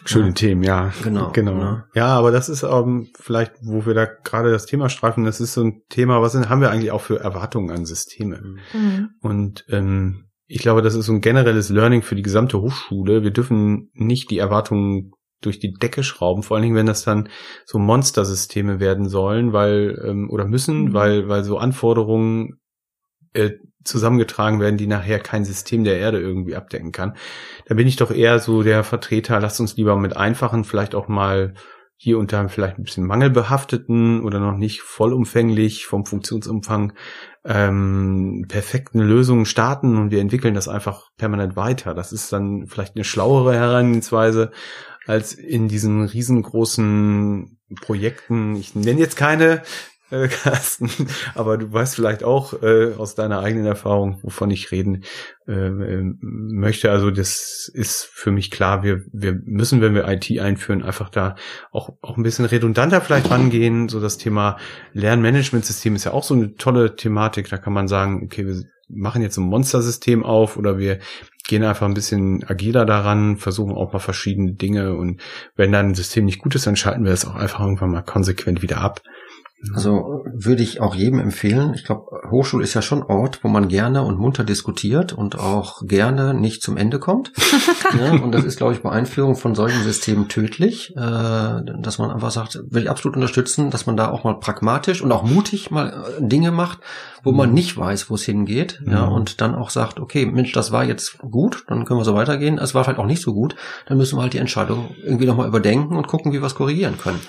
[0.05, 0.33] Schöne ja.
[0.33, 0.93] Themen, ja.
[1.03, 1.33] Genau.
[1.33, 1.59] Genau.
[1.59, 1.87] Ja.
[1.95, 5.55] ja, aber das ist ähm, vielleicht, wo wir da gerade das Thema streifen, das ist
[5.55, 8.59] so ein Thema, was sind, haben wir eigentlich auch für Erwartungen an Systeme?
[8.73, 9.11] Mhm.
[9.21, 13.25] Und ähm, ich glaube, das ist so ein generelles Learning für die gesamte Hochschule.
[13.25, 15.13] Wir dürfen nicht die Erwartungen
[15.43, 17.29] durch die Decke schrauben, vor allen Dingen, wenn das dann
[17.65, 20.95] so Monstersysteme werden sollen, weil ähm, oder müssen, mhm.
[20.95, 22.61] weil weil so Anforderungen
[23.35, 23.51] äh,
[23.85, 27.17] zusammengetragen werden, die nachher kein System der Erde irgendwie abdecken kann.
[27.67, 31.09] Da bin ich doch eher so der Vertreter, lasst uns lieber mit einfachen, vielleicht auch
[31.09, 31.55] mal
[32.03, 36.95] hier unter vielleicht ein bisschen mangelbehafteten oder noch nicht vollumfänglich vom Funktionsumfang
[37.45, 41.95] ähm, perfekten Lösungen starten und wir entwickeln das einfach permanent weiter.
[41.95, 44.51] Das ist dann vielleicht eine schlauere Herangehensweise,
[45.07, 48.57] als in diesen riesengroßen Projekten.
[48.57, 49.63] Ich nenne jetzt keine,
[50.13, 50.91] äh, Carsten,
[51.35, 55.05] aber du weißt vielleicht auch äh, aus deiner eigenen Erfahrung, wovon ich reden
[55.49, 56.91] äh, äh, möchte.
[56.91, 58.83] Also das ist für mich klar.
[58.83, 61.35] Wir wir müssen, wenn wir IT einführen, einfach da
[61.73, 63.89] auch auch ein bisschen redundanter vielleicht rangehen.
[63.89, 64.59] So das Thema
[64.93, 67.49] Lernmanagementsystem ist ja auch so eine tolle Thematik.
[67.49, 68.63] Da kann man sagen, okay, wir
[68.95, 70.99] machen jetzt ein Monstersystem auf oder wir
[71.53, 75.21] gehen einfach ein bisschen agiler daran, versuchen auch mal verschiedene Dinge und
[75.55, 78.01] wenn dann ein System nicht gut ist, dann schalten wir es auch einfach irgendwann mal
[78.01, 79.03] konsequent wieder ab.
[79.75, 81.73] Also würde ich auch jedem empfehlen.
[81.75, 85.83] Ich glaube, Hochschule ist ja schon Ort, wo man gerne und munter diskutiert und auch
[85.87, 87.33] gerne nicht zum Ende kommt.
[87.97, 92.11] ja, und das ist, glaube ich, bei Einführung von solchen Systemen tödlich, äh, dass man
[92.11, 95.71] einfach sagt, will ich absolut unterstützen, dass man da auch mal pragmatisch und auch mutig
[95.71, 96.81] mal äh, Dinge macht,
[97.23, 97.55] wo man mhm.
[97.55, 98.83] nicht weiß, wo es hingeht.
[98.85, 99.13] Ja, mhm.
[99.13, 102.59] und dann auch sagt, okay, Mensch, das war jetzt gut, dann können wir so weitergehen.
[102.59, 103.55] Es war vielleicht auch nicht so gut.
[103.87, 106.99] Dann müssen wir halt die Entscheidung irgendwie nochmal überdenken und gucken, wie wir es korrigieren
[106.99, 107.21] können.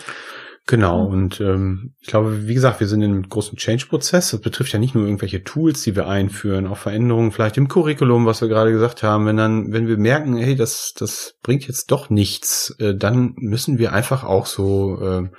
[0.66, 4.32] Genau, und ähm, ich glaube, wie gesagt, wir sind in einem großen Change-Prozess.
[4.32, 8.26] Das betrifft ja nicht nur irgendwelche Tools, die wir einführen, auch Veränderungen vielleicht im Curriculum,
[8.26, 9.26] was wir gerade gesagt haben.
[9.26, 13.78] Wenn dann, wenn wir merken, hey, das, das bringt jetzt doch nichts, äh, dann müssen
[13.78, 15.30] wir einfach auch so äh,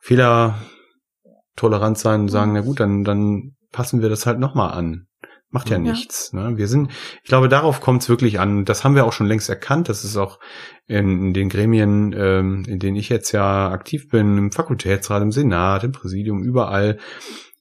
[0.00, 5.06] fehlertolerant sein und sagen, na gut, dann, dann passen wir das halt nochmal an.
[5.52, 5.82] Macht ja, ja.
[5.82, 6.32] nichts.
[6.32, 6.54] Ne?
[6.56, 6.90] Wir sind,
[7.22, 8.64] ich glaube, darauf kommt es wirklich an.
[8.64, 9.90] Das haben wir auch schon längst erkannt.
[9.90, 10.40] Das ist auch
[10.86, 15.30] in, in den Gremien, ähm, in denen ich jetzt ja aktiv bin, im Fakultätsrat, im
[15.30, 16.98] Senat, im Präsidium, überall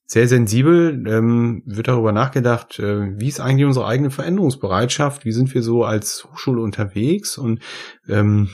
[0.05, 5.53] sehr sensibel, ähm, wird darüber nachgedacht, äh, wie ist eigentlich unsere eigene Veränderungsbereitschaft, wie sind
[5.53, 7.61] wir so als Hochschule unterwegs und
[8.07, 8.49] ähm,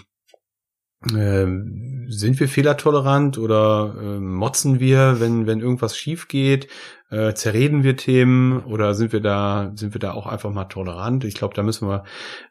[1.05, 1.45] äh,
[2.09, 6.67] sind wir fehlertolerant oder äh, motzen wir, wenn wenn irgendwas schief geht?
[7.09, 11.23] Äh, zerreden wir Themen oder sind wir da sind wir da auch einfach mal tolerant?
[11.23, 12.03] Ich glaube, da müssen wir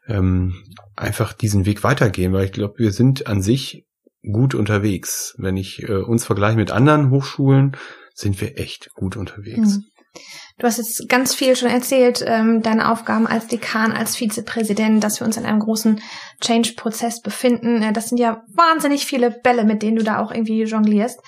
[0.07, 0.55] ähm,
[0.95, 3.85] einfach diesen Weg weitergehen, weil ich glaube, wir sind an sich
[4.23, 5.35] gut unterwegs.
[5.37, 7.77] Wenn ich äh, uns vergleiche mit anderen Hochschulen,
[8.13, 9.77] sind wir echt gut unterwegs.
[9.77, 9.85] Mhm.
[10.57, 15.19] Du hast jetzt ganz viel schon erzählt, ähm, deine Aufgaben als Dekan, als Vizepräsident, dass
[15.19, 16.01] wir uns in einem großen
[16.41, 17.93] Change-Prozess befinden.
[17.93, 21.19] Das sind ja wahnsinnig viele Bälle, mit denen du da auch irgendwie jonglierst.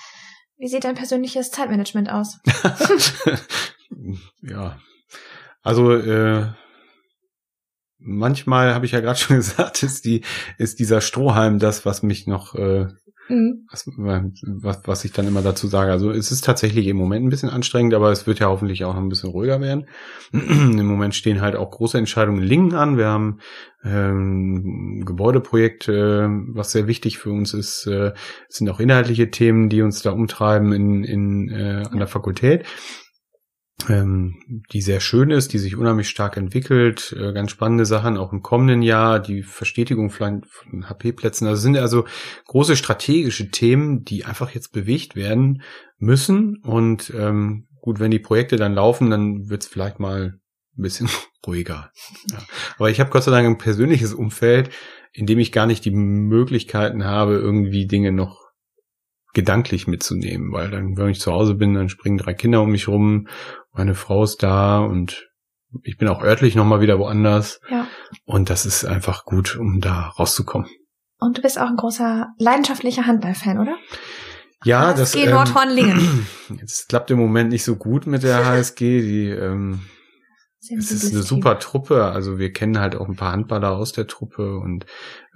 [0.58, 2.38] Wie sieht dein persönliches Zeitmanagement aus?
[4.42, 4.78] ja,
[5.62, 6.48] also äh,
[7.98, 10.22] manchmal habe ich ja gerade schon gesagt, ist die
[10.58, 12.88] ist dieser Strohhalm das, was mich noch äh,
[13.30, 13.66] Mhm.
[13.70, 13.88] Was,
[14.42, 15.92] was, was ich dann immer dazu sage.
[15.92, 18.94] Also es ist tatsächlich im Moment ein bisschen anstrengend, aber es wird ja hoffentlich auch
[18.94, 19.86] noch ein bisschen ruhiger werden.
[20.32, 22.98] Im Moment stehen halt auch große Entscheidungen in Lingen an.
[22.98, 23.38] Wir haben
[23.84, 27.86] ähm, Gebäudeprojekte, was sehr wichtig für uns ist.
[27.86, 28.12] Äh,
[28.48, 32.64] es sind auch inhaltliche Themen, die uns da umtreiben in, in, äh, an der Fakultät
[33.88, 38.32] ähm, die sehr schön ist, die sich unheimlich stark entwickelt, äh, ganz spannende Sachen auch
[38.32, 40.44] im kommenden Jahr, die Verstetigung von
[40.88, 41.46] HP-Plätzen.
[41.46, 42.04] Also sind also
[42.46, 45.62] große strategische Themen, die einfach jetzt bewegt werden
[45.98, 46.56] müssen.
[46.62, 50.40] Und ähm, gut, wenn die Projekte dann laufen, dann wird es vielleicht mal
[50.76, 51.08] ein bisschen
[51.46, 51.90] ruhiger.
[52.30, 52.38] Ja.
[52.76, 54.70] Aber ich habe Gott sei Dank ein persönliches Umfeld,
[55.12, 58.49] in dem ich gar nicht die Möglichkeiten habe, irgendwie Dinge noch
[59.32, 62.88] gedanklich mitzunehmen, weil dann, wenn ich zu Hause bin, dann springen drei Kinder um mich
[62.88, 63.26] rum
[63.72, 65.28] meine Frau ist da und
[65.82, 67.60] ich bin auch örtlich nochmal wieder woanders.
[67.70, 67.86] Ja.
[68.24, 70.68] Und das ist einfach gut, um da rauszukommen.
[71.18, 73.76] Und du bist auch ein großer leidenschaftlicher Handballfan, oder?
[74.64, 75.14] Ja, HSG das.
[75.14, 76.26] HSG ähm, Nordhorn-Lingen.
[76.60, 79.00] Jetzt klappt im Moment nicht so gut mit der HSG.
[79.00, 79.82] Die, ähm,
[80.60, 82.04] es ist eine super Truppe.
[82.04, 84.84] Also wir kennen halt auch ein paar Handballer aus der Truppe und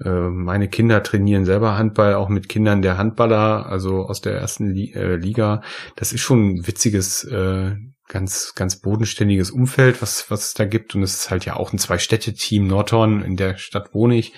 [0.05, 4.77] äh, meine Kinder trainieren selber Handball, auch mit Kindern der Handballer, also aus der ersten
[4.77, 5.63] äh, Liga.
[5.97, 7.75] Das ist schon ein witziges äh,
[8.09, 10.95] ganz, ganz bodenständiges Umfeld, was, was es da gibt.
[10.95, 12.67] Und es ist halt ja auch ein Zwei-Städte-Team.
[12.67, 14.35] Nordhorn, in der Stadt wohne ich,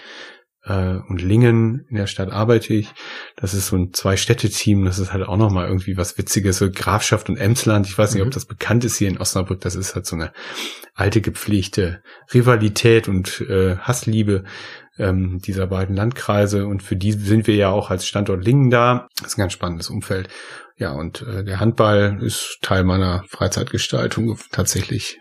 [0.67, 2.93] äh, und Lingen, in der Stadt arbeite ich.
[3.37, 4.85] Das ist so ein Zwei-Städte-Team.
[4.85, 6.59] Das ist halt auch nochmal irgendwie was Witziges.
[6.59, 7.87] So Grafschaft und Emsland.
[7.87, 8.29] Ich weiß nicht, mhm.
[8.29, 9.61] ob das bekannt ist hier in Osnabrück.
[9.61, 10.33] Das ist halt so eine
[10.95, 12.03] alte, gepflegte
[12.35, 14.45] Rivalität und äh, Hassliebe
[14.99, 16.67] ähm, dieser beiden Landkreise.
[16.67, 19.07] Und für die sind wir ja auch als Standort Lingen da.
[19.19, 20.29] Das ist ein ganz spannendes Umfeld.
[20.77, 25.19] Ja, und äh, der Handball ist Teil meiner Freizeitgestaltung tatsächlich.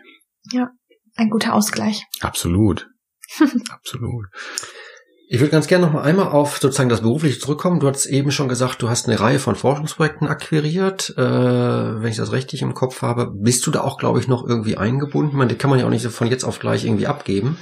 [0.52, 0.70] Ja,
[1.14, 2.02] ein guter Ausgleich.
[2.20, 2.88] Absolut.
[3.70, 4.26] Absolut.
[5.28, 7.80] Ich würde ganz gerne noch mal einmal auf sozusagen das Berufliche zurückkommen.
[7.80, 11.14] Du hast eben schon gesagt, du hast eine Reihe von Forschungsprojekten akquiriert.
[11.16, 14.46] Äh, wenn ich das richtig im Kopf habe, bist du da auch, glaube ich, noch
[14.46, 15.36] irgendwie eingebunden?
[15.36, 17.58] Man, die kann man ja auch nicht so von jetzt auf gleich irgendwie abgeben.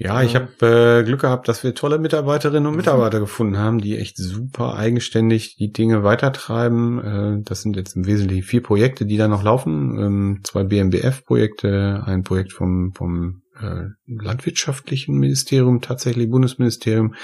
[0.00, 2.76] Ja, ich habe äh, Glück gehabt, dass wir tolle Mitarbeiterinnen und mhm.
[2.76, 7.38] Mitarbeiter gefunden haben, die echt super eigenständig die Dinge weitertreiben.
[7.40, 9.98] Äh, das sind jetzt im Wesentlichen vier Projekte, die da noch laufen.
[9.98, 17.14] Ähm, zwei BMBF-Projekte, ein Projekt vom, vom äh, landwirtschaftlichen Ministerium, tatsächlich Bundesministerium,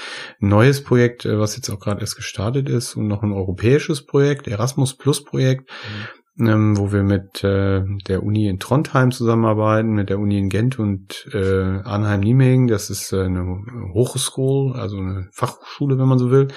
[0.41, 4.05] ein neues Projekt, äh, was jetzt auch gerade erst gestartet ist und noch ein europäisches
[4.05, 5.69] Projekt, Erasmus Plus Projekt.
[5.69, 10.49] Mhm ähm, wo wir mit äh, der Uni in Trondheim zusammenarbeiten, mit der Uni in
[10.49, 12.67] Gent und äh, Arnheim-Nijmegen.
[12.67, 13.63] Das ist äh, eine
[13.93, 16.49] Hochschule, also eine Fachhochschule, wenn man so will.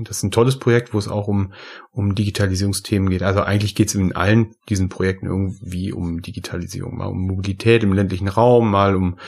[0.00, 1.52] Das ist ein tolles Projekt, wo es auch um,
[1.90, 3.22] um Digitalisierungsthemen geht.
[3.22, 7.92] Also eigentlich geht es in allen diesen Projekten irgendwie um Digitalisierung, mal um Mobilität im
[7.92, 9.18] ländlichen Raum, mal um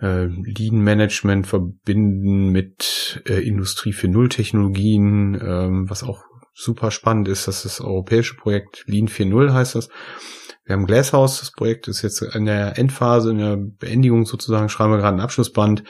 [0.00, 6.24] äh, Lean Management verbinden mit äh, Industrie für Null-Technologien, ähm, was auch
[6.54, 9.88] super spannend ist, dass das europäische Projekt Lean 4.0 heißt das.
[10.64, 14.92] Wir haben Glasshouse, das Projekt ist jetzt in der Endphase, in der Beendigung sozusagen, schreiben
[14.92, 15.82] wir gerade ein Abschlussband.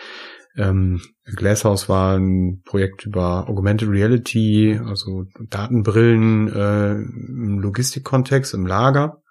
[0.56, 9.22] Ähm, Glasshouse war ein Projekt über Augmented Reality, also Datenbrillen äh, im Logistikkontext, im Lager.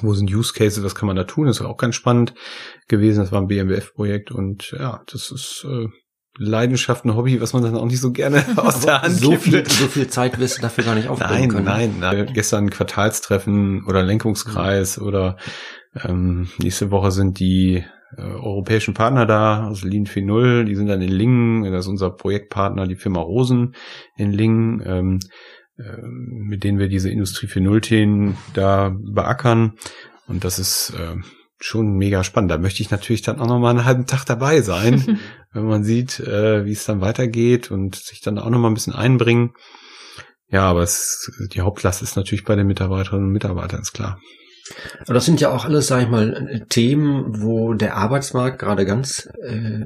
[0.00, 1.46] Wo sind Use Cases, was kann man da tun?
[1.46, 2.34] Das ist auch ganz spannend
[2.88, 3.20] gewesen.
[3.20, 5.88] Das war ein BMWF-Projekt und ja, das ist äh,
[6.38, 9.68] Leidenschaft, ein Hobby, was man dann auch nicht so gerne aus der Hand so viel,
[9.68, 11.64] so viel Zeit wirst du dafür gar nicht aufbringen nein, können.
[11.64, 12.30] Nein, nein.
[12.32, 15.06] Gestern Quartalstreffen oder Lenkungskreis mhm.
[15.06, 15.36] oder
[16.04, 17.84] ähm, nächste Woche sind die
[18.16, 22.10] äh, europäischen Partner da, also Lean 4.0, die sind dann in Lingen, das ist unser
[22.10, 23.74] Projektpartner, die Firma Rosen
[24.16, 25.18] in Lingen, ähm,
[25.76, 29.74] äh, mit denen wir diese Industrie 4.0-Themen da beackern.
[30.26, 31.16] Und das ist äh,
[31.60, 32.50] schon mega spannend.
[32.50, 35.18] Da möchte ich natürlich dann auch noch mal einen halben Tag dabei sein,
[35.52, 38.74] wenn man sieht, äh, wie es dann weitergeht und sich dann auch noch mal ein
[38.74, 39.54] bisschen einbringen.
[40.48, 44.18] ja, aber es, die Hauptlast ist natürlich bei den Mitarbeiterinnen und Mitarbeitern, ist klar.
[45.02, 49.28] Aber das sind ja auch alles, sag ich mal, Themen, wo der Arbeitsmarkt gerade ganz
[49.42, 49.84] äh,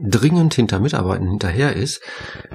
[0.00, 2.00] dringend hinter Mitarbeitenden hinterher ist.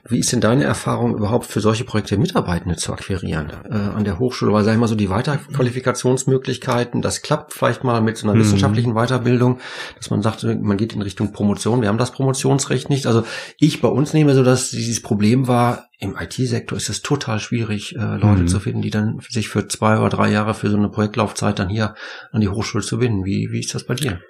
[0.07, 4.20] Wie ist denn deine Erfahrung überhaupt für solche Projekte Mitarbeitende zu akquirieren äh, an der
[4.20, 4.51] Hochschule?
[4.53, 8.41] Weil, sag ich mal, so die Weiterqualifikationsmöglichkeiten, das klappt vielleicht mal mit so einer mhm.
[8.41, 9.59] wissenschaftlichen Weiterbildung,
[9.97, 11.82] dass man sagt, man geht in Richtung Promotion.
[11.82, 13.07] Wir haben das Promotionsrecht nicht.
[13.07, 13.24] Also
[13.59, 17.95] ich bei uns nehme so, dass dieses Problem war, im IT-Sektor ist es total schwierig,
[17.95, 18.47] äh, Leute mhm.
[18.47, 21.70] zu finden, die dann sich für zwei oder drei Jahre für so eine Projektlaufzeit dann
[21.70, 21.95] hier
[22.32, 23.26] an die Hochschule zu binden.
[23.26, 24.22] Wie, wie ist das bei dir?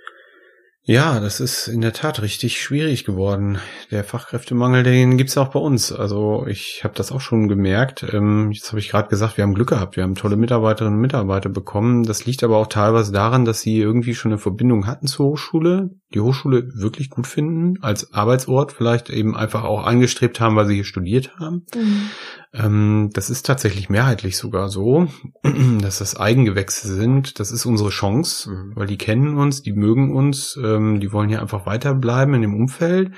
[0.86, 3.58] Ja, das ist in der Tat richtig schwierig geworden.
[3.90, 5.94] Der Fachkräftemangel, den gibt's auch bei uns.
[5.94, 8.06] Also ich habe das auch schon gemerkt.
[8.12, 9.96] Ähm, jetzt habe ich gerade gesagt, wir haben Glück gehabt.
[9.96, 12.04] Wir haben tolle Mitarbeiterinnen und Mitarbeiter bekommen.
[12.04, 15.92] Das liegt aber auch teilweise daran, dass sie irgendwie schon eine Verbindung hatten zur Hochschule,
[16.14, 20.76] die Hochschule wirklich gut finden, als Arbeitsort vielleicht eben einfach auch angestrebt haben, weil sie
[20.76, 21.66] hier studiert haben.
[21.74, 22.10] Mhm.
[22.54, 25.08] Ähm, das ist tatsächlich mehrheitlich sogar so,
[25.82, 27.40] dass das Eigengewächse sind.
[27.40, 31.42] Das ist unsere Chance, weil die kennen uns, die mögen uns, ähm, die wollen hier
[31.42, 33.12] einfach weiterbleiben in dem Umfeld.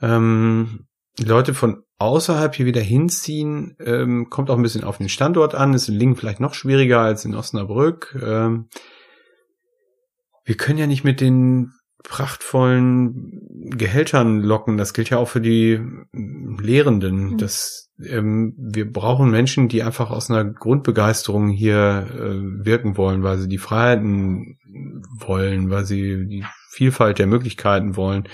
[0.00, 0.86] Ähm,
[1.18, 3.76] die Leute von außerhalb hier wieder hinziehen,
[4.30, 5.74] kommt auch ein bisschen auf den Standort an.
[5.74, 8.16] Ist in Lingen vielleicht noch schwieriger als in Osnabrück.
[10.44, 13.40] Wir können ja nicht mit den prachtvollen
[13.76, 14.76] Gehältern locken.
[14.76, 15.80] Das gilt ja auch für die
[16.12, 17.32] Lehrenden.
[17.32, 17.38] Mhm.
[17.38, 23.38] Das, ähm, wir brauchen Menschen, die einfach aus einer Grundbegeisterung hier äh, wirken wollen, weil
[23.38, 24.58] sie die Freiheiten
[25.18, 28.28] wollen, weil sie die Vielfalt der Möglichkeiten wollen.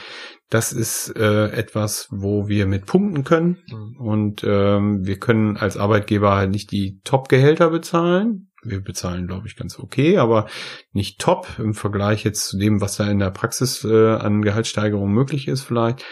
[0.50, 3.58] Das ist äh, etwas, wo wir mit punkten können.
[3.70, 3.96] Mhm.
[4.00, 9.56] Und ähm, wir können als Arbeitgeber halt nicht die Top-Gehälter bezahlen wir bezahlen, glaube ich,
[9.56, 10.46] ganz okay, aber
[10.92, 15.12] nicht top im Vergleich jetzt zu dem, was da in der Praxis äh, an Gehaltssteigerung
[15.12, 16.04] möglich ist vielleicht.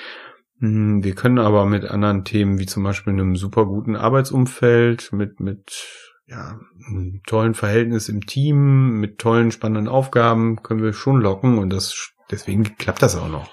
[0.58, 5.40] Hm, wir können aber mit anderen Themen wie zum Beispiel einem super guten Arbeitsumfeld, mit,
[5.40, 5.72] mit
[6.26, 11.70] ja, einem tollen Verhältnis im Team, mit tollen, spannenden Aufgaben können wir schon locken und
[11.70, 13.50] das deswegen klappt das auch noch.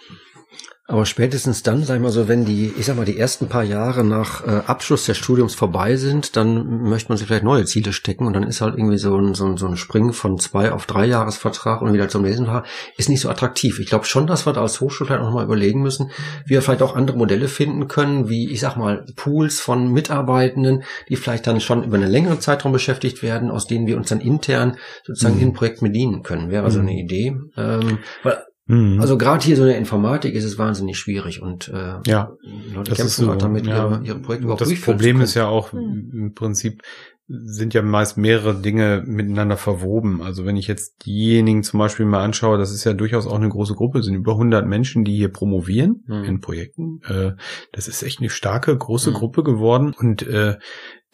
[0.86, 3.64] Aber spätestens dann, sag ich mal so, wenn die, ich sag mal, die ersten paar
[3.64, 7.94] Jahre nach äh, Abschluss des Studiums vorbei sind, dann möchte man sich vielleicht neue Ziele
[7.94, 10.74] stecken und dann ist halt irgendwie so ein, so ein, so ein Springen von zwei
[10.74, 12.66] auf drei Jahresvertrag und wieder zum nächsten Jahr
[12.98, 13.80] ist nicht so attraktiv.
[13.80, 16.12] Ich glaube schon, dass wir da als Hochschule vielleicht nochmal überlegen müssen,
[16.46, 20.84] wie wir vielleicht auch andere Modelle finden können, wie, ich sag mal, Pools von Mitarbeitenden,
[21.08, 24.20] die vielleicht dann schon über einen längeren Zeitraum beschäftigt werden, aus denen wir uns dann
[24.20, 24.76] intern
[25.06, 25.44] sozusagen mhm.
[25.44, 26.52] in Projekten bedienen können.
[26.52, 26.72] Wäre mhm.
[26.72, 27.38] so eine Idee.
[27.56, 29.02] Ähm, weil Mhm.
[29.02, 32.32] Also gerade hier so in der Informatik ist es wahnsinnig schwierig und äh, ja,
[32.74, 33.76] Leute das kämpfen ist so, damit ja.
[33.76, 36.12] ihre, ihre Projekte überhaupt Das Problem ist ja auch mhm.
[36.14, 36.82] im Prinzip
[37.28, 40.22] sind ja meist mehrere Dinge miteinander verwoben.
[40.22, 43.50] Also wenn ich jetzt diejenigen zum Beispiel mal anschaue, das ist ja durchaus auch eine
[43.50, 46.24] große Gruppe, sind über 100 Menschen, die hier promovieren mhm.
[46.26, 47.00] in Projekten.
[47.08, 47.32] Äh,
[47.72, 49.16] das ist echt eine starke, große mhm.
[49.16, 50.58] Gruppe geworden und äh,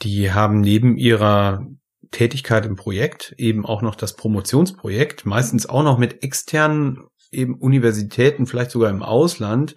[0.01, 1.65] die haben neben ihrer
[2.11, 8.45] Tätigkeit im Projekt eben auch noch das Promotionsprojekt, meistens auch noch mit externen eben Universitäten,
[8.45, 9.75] vielleicht sogar im Ausland.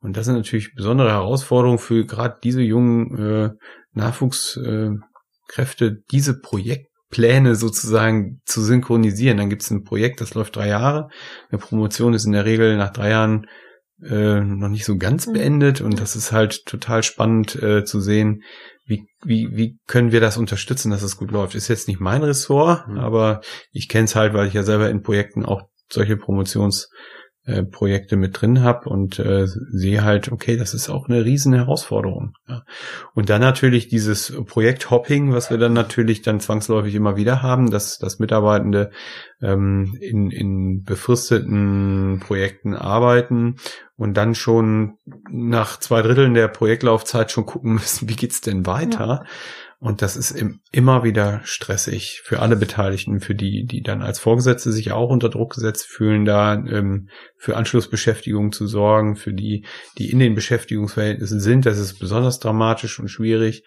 [0.00, 3.50] Und das sind natürlich besondere Herausforderungen für gerade diese jungen äh,
[3.92, 9.38] Nachwuchskräfte, äh, diese Projektpläne sozusagen zu synchronisieren.
[9.38, 11.08] Dann gibt es ein Projekt, das läuft drei Jahre.
[11.50, 13.46] Eine Promotion ist in der Regel nach drei Jahren
[14.02, 15.32] äh, noch nicht so ganz mhm.
[15.34, 18.42] beendet und das ist halt total spannend äh, zu sehen,
[18.84, 21.54] wie, wie, wie können wir das unterstützen, dass es gut läuft.
[21.54, 22.98] Ist jetzt nicht mein Ressort, mhm.
[22.98, 23.40] aber
[23.70, 25.62] ich kenne es halt, weil ich ja selber in Projekten auch
[25.92, 31.24] solche Promotionsprojekte äh, mit drin habe und äh, sehe halt, okay, das ist auch eine
[31.24, 32.34] riesen Herausforderung.
[32.48, 32.62] Ja.
[33.14, 37.98] Und dann natürlich dieses Projekthopping, was wir dann natürlich dann zwangsläufig immer wieder haben, dass,
[37.98, 38.90] dass Mitarbeitende
[39.40, 43.56] ähm, in, in befristeten Projekten arbeiten
[43.96, 44.98] und dann schon
[45.30, 49.24] nach zwei Dritteln der Projektlaufzeit schon gucken müssen, wie geht's denn weiter?
[49.24, 49.24] Ja.
[49.82, 54.70] Und das ist immer wieder stressig für alle Beteiligten, für die, die dann als Vorgesetzte
[54.70, 59.66] sich auch unter Druck gesetzt fühlen, da ähm, für Anschlussbeschäftigung zu sorgen, für die,
[59.98, 61.66] die in den Beschäftigungsverhältnissen sind.
[61.66, 63.64] Das ist besonders dramatisch und schwierig.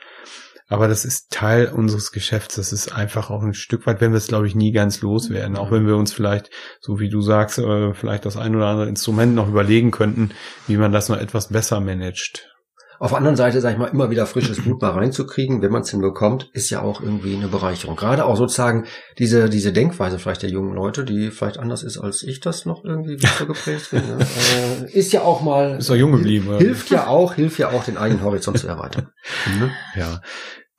[0.69, 2.55] Aber das ist Teil unseres Geschäfts.
[2.55, 5.57] Das ist einfach auch ein Stück weit, wenn wir es, glaube ich, nie ganz loswerden.
[5.57, 6.49] Auch wenn wir uns vielleicht,
[6.79, 10.29] so wie du sagst, äh, vielleicht das ein oder andere Instrument noch überlegen könnten,
[10.65, 12.54] wie man das noch etwas besser managt.
[12.99, 15.81] Auf der anderen Seite, sag ich mal, immer wieder frisches Blut mal reinzukriegen, wenn man
[15.81, 17.95] es hinbekommt, ist ja auch irgendwie eine Bereicherung.
[17.95, 18.85] Gerade auch sozusagen
[19.17, 22.83] diese, diese Denkweise vielleicht der jungen Leute, die vielleicht anders ist, als ich das noch
[22.83, 24.01] irgendwie so geprägt bin.
[24.01, 24.25] Ne?
[24.25, 25.77] äh, ist ja auch mal.
[25.77, 26.57] Ist doch jung geblieben.
[26.57, 29.09] Hilft ja auch, hilft ja auch, den eigenen Horizont zu erweitern.
[29.45, 29.71] Mhm.
[29.95, 30.21] Ja.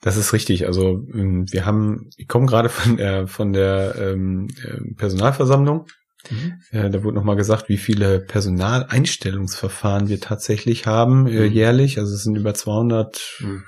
[0.01, 0.67] Das ist richtig.
[0.67, 5.87] Also ähm, wir haben, ich komme gerade von der von der ähm, äh, Personalversammlung
[6.29, 6.53] Mhm.
[6.71, 11.53] Äh, da wurde nochmal gesagt, wie viele Personaleinstellungsverfahren wir tatsächlich haben äh, mhm.
[11.53, 11.99] jährlich.
[11.99, 13.63] Also es sind über 200 mhm.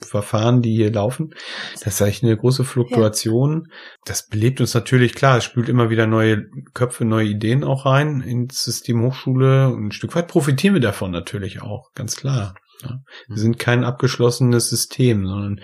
[0.00, 1.30] Verfahren, die hier laufen.
[1.74, 3.64] Das ist eigentlich eine große Fluktuation.
[3.66, 3.76] Ja.
[4.04, 6.44] Das belebt uns natürlich, klar, es spült immer wieder neue
[6.74, 11.10] Köpfe, neue Ideen auch rein ins System Hochschule und ein Stück weit profitieren wir davon
[11.10, 12.54] natürlich auch, ganz klar.
[12.82, 12.98] Ja.
[13.28, 15.60] Wir sind kein abgeschlossenes System, sondern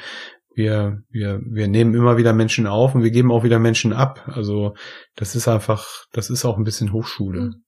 [0.61, 4.23] wir, wir, wir nehmen immer wieder Menschen auf und wir geben auch wieder Menschen ab.
[4.27, 4.75] Also
[5.17, 7.41] das ist einfach, das ist auch ein bisschen Hochschule.
[7.41, 7.65] Mhm.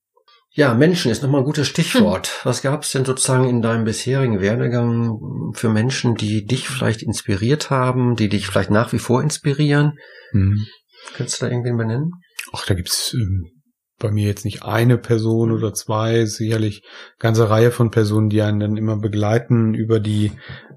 [0.54, 2.26] Ja, Menschen ist nochmal ein gutes Stichwort.
[2.26, 2.40] Hm.
[2.44, 5.18] Was gab es denn sozusagen in deinem bisherigen Werdegang
[5.54, 9.94] für Menschen, die dich vielleicht inspiriert haben, die dich vielleicht nach wie vor inspirieren?
[10.32, 10.66] Hm.
[11.14, 12.10] Kannst du da irgendwen benennen?
[12.52, 13.50] Ach, da gibt's ähm,
[13.98, 16.82] bei mir jetzt nicht eine Person oder zwei, sicherlich
[17.18, 20.32] ganze Reihe von Personen, die einen dann immer begleiten über die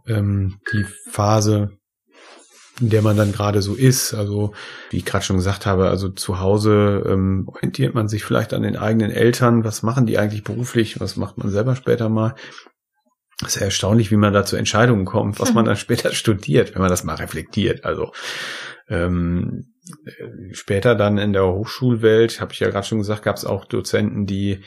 [0.07, 1.71] ähm, die Phase
[2.81, 4.13] in der man dann gerade so ist.
[4.13, 4.53] Also
[4.89, 8.63] wie ich gerade schon gesagt habe, also zu Hause ähm, orientiert man sich vielleicht an
[8.63, 9.63] den eigenen Eltern.
[9.63, 10.99] Was machen die eigentlich beruflich?
[10.99, 12.35] Was macht man selber später mal?
[13.41, 16.73] Es ist ja erstaunlich, wie man da zu Entscheidungen kommt, was man dann später studiert,
[16.73, 17.83] wenn man das mal reflektiert.
[17.83, 18.13] Also
[18.87, 19.73] ähm,
[20.51, 24.25] später dann in der Hochschulwelt, habe ich ja gerade schon gesagt, gab es auch Dozenten,
[24.25, 24.63] die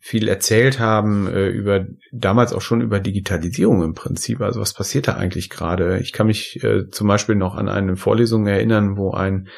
[0.00, 4.40] viel erzählt haben äh, über damals auch schon über Digitalisierung im Prinzip.
[4.40, 5.98] Also was passiert da eigentlich gerade?
[5.98, 9.48] Ich kann mich äh, zum Beispiel noch an eine Vorlesung erinnern, wo ein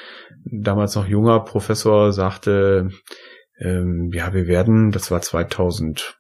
[0.44, 2.90] damals noch junger Professor sagte,
[3.58, 6.16] ähm, ja, wir werden, das war 2000,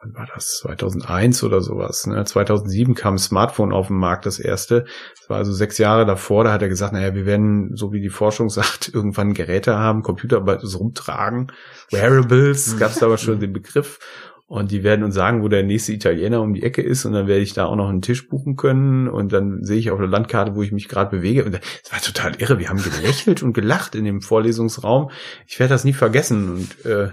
[0.00, 0.58] wann war das?
[0.62, 2.06] 2001 oder sowas.
[2.06, 2.24] Ne?
[2.24, 4.86] 2007 kam ein Smartphone auf den Markt, das erste.
[5.18, 6.44] Das war also sechs Jahre davor.
[6.44, 10.02] Da hat er gesagt, naja, wir werden, so wie die Forschung sagt, irgendwann Geräte haben,
[10.02, 11.52] Computer so rumtragen,
[11.90, 13.98] Wearables, gab es aber schon den Begriff.
[14.46, 17.04] Und die werden uns sagen, wo der nächste Italiener um die Ecke ist.
[17.04, 19.06] Und dann werde ich da auch noch einen Tisch buchen können.
[19.06, 21.44] Und dann sehe ich auf der Landkarte, wo ich mich gerade bewege.
[21.44, 22.58] Und das war total irre.
[22.58, 25.12] Wir haben gelächelt und gelacht in dem Vorlesungsraum.
[25.46, 26.50] Ich werde das nie vergessen.
[26.50, 27.10] Und äh,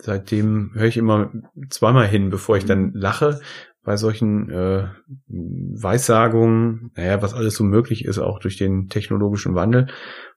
[0.00, 1.30] seitdem höre ich immer
[1.68, 3.40] zweimal hin, bevor ich dann lache
[3.82, 4.88] bei solchen äh,
[5.26, 9.88] Weissagungen, naja, was alles so möglich ist, auch durch den technologischen Wandel.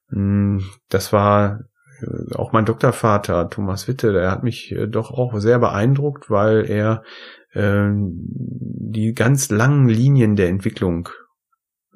[0.10, 1.62] Hm, das war
[2.02, 6.70] äh, auch mein Doktorvater, Thomas Witte, der hat mich äh, doch auch sehr beeindruckt, weil
[6.70, 7.04] er
[7.52, 11.10] äh, die ganz langen Linien der Entwicklung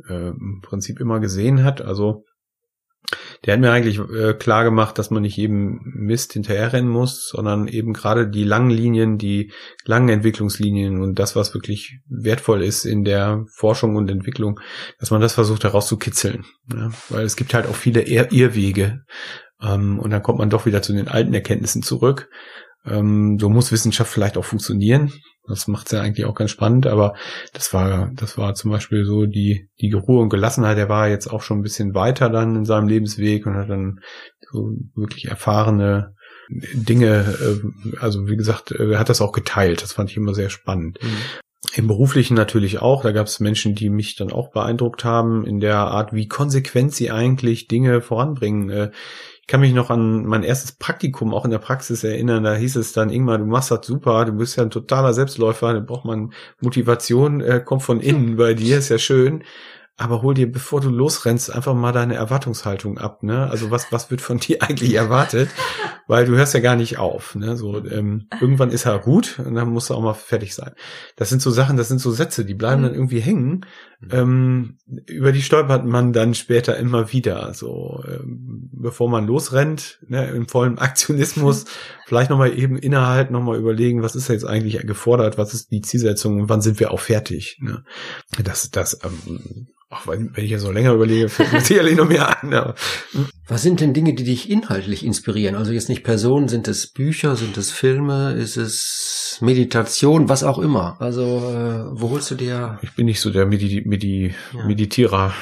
[0.07, 1.81] äh, im Prinzip immer gesehen hat.
[1.81, 2.25] Also
[3.45, 7.67] der hat mir eigentlich äh, klar gemacht, dass man nicht jedem Mist hinterherrennen muss, sondern
[7.67, 9.51] eben gerade die langen Linien, die
[9.85, 14.59] langen Entwicklungslinien und das, was wirklich wertvoll ist in der Forschung und Entwicklung,
[14.99, 16.45] dass man das versucht herauszukitzeln.
[16.73, 16.91] Ja?
[17.09, 19.03] Weil es gibt halt auch viele Ir Irrwege.
[19.61, 22.29] Ähm, und dann kommt man doch wieder zu den alten Erkenntnissen zurück.
[22.89, 25.11] Ähm, so muss Wissenschaft vielleicht auch funktionieren.
[25.47, 27.13] Das macht es ja eigentlich auch ganz spannend, aber
[27.53, 30.77] das war, das war zum Beispiel so die, die Ruhe und Gelassenheit.
[30.77, 33.99] Er war jetzt auch schon ein bisschen weiter dann in seinem Lebensweg und hat dann
[34.51, 36.15] so wirklich erfahrene
[36.49, 39.81] Dinge, äh, also wie gesagt, er hat das auch geteilt.
[39.81, 40.99] Das fand ich immer sehr spannend.
[41.01, 41.17] Mhm.
[41.75, 43.01] Im beruflichen natürlich auch.
[43.01, 46.93] Da gab es Menschen, die mich dann auch beeindruckt haben in der Art, wie konsequent
[46.93, 48.69] sie eigentlich Dinge voranbringen.
[48.69, 48.91] Äh,
[49.41, 52.43] ich kann mich noch an mein erstes Praktikum auch in der Praxis erinnern.
[52.43, 55.73] Da hieß es dann, Ingmar, du machst das super, du bist ja ein totaler Selbstläufer,
[55.73, 59.43] da braucht man Motivation, äh, kommt von innen bei dir, ist ja schön
[59.99, 63.49] aber hol dir, bevor du losrennst, einfach mal deine Erwartungshaltung ab, ne?
[63.49, 65.49] Also was, was wird von dir eigentlich erwartet?
[66.05, 67.57] Weil du hörst ja gar nicht auf, ne?
[67.57, 70.73] So, ähm, irgendwann ist er gut und dann musst du auch mal fertig sein.
[71.15, 72.97] Das sind so Sachen, das sind so Sätze, die bleiben dann mhm.
[72.97, 73.65] irgendwie hängen.
[73.99, 74.09] Mhm.
[74.11, 74.77] Ähm,
[75.07, 77.55] über die stolpert man dann später immer wieder.
[77.55, 81.65] So, ähm, bevor man losrennt, ne, im vollen Aktionismus,
[82.05, 86.41] vielleicht nochmal eben innehalten, nochmal überlegen, was ist jetzt eigentlich gefordert, was ist die Zielsetzung
[86.41, 87.57] und wann sind wir auch fertig.
[87.61, 87.83] Ne?
[88.43, 92.09] Das, das ähm, Ach, wenn, wenn ich ja so länger überlege, fällt mir sicherlich noch
[92.09, 92.53] mehr an.
[92.53, 92.75] Aber.
[93.47, 95.55] Was sind denn Dinge, die dich inhaltlich inspirieren?
[95.55, 100.59] Also jetzt nicht Personen, sind es Bücher, sind es Filme, ist es Meditation, was auch
[100.59, 100.97] immer.
[100.99, 102.79] Also äh, wo holst du dir?
[102.81, 104.65] Ich bin nicht so der Medi Medi ja.
[104.65, 105.33] Meditierer.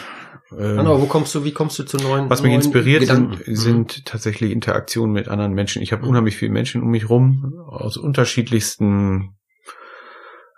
[0.51, 3.97] Ähm, genau, wo kommst du, wie kommst du zu neuen Was mich inspiriert, sind, sind
[3.97, 4.01] mhm.
[4.05, 5.81] tatsächlich Interaktionen mit anderen Menschen.
[5.81, 6.09] Ich habe mhm.
[6.09, 9.35] unheimlich viele Menschen um mich rum, aus unterschiedlichsten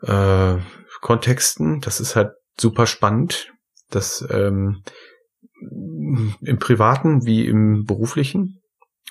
[0.02, 0.56] äh,
[1.00, 1.80] Kontexten.
[1.80, 3.54] Das ist halt super spannend
[3.90, 4.84] das ähm,
[6.42, 8.62] im privaten wie im beruflichen.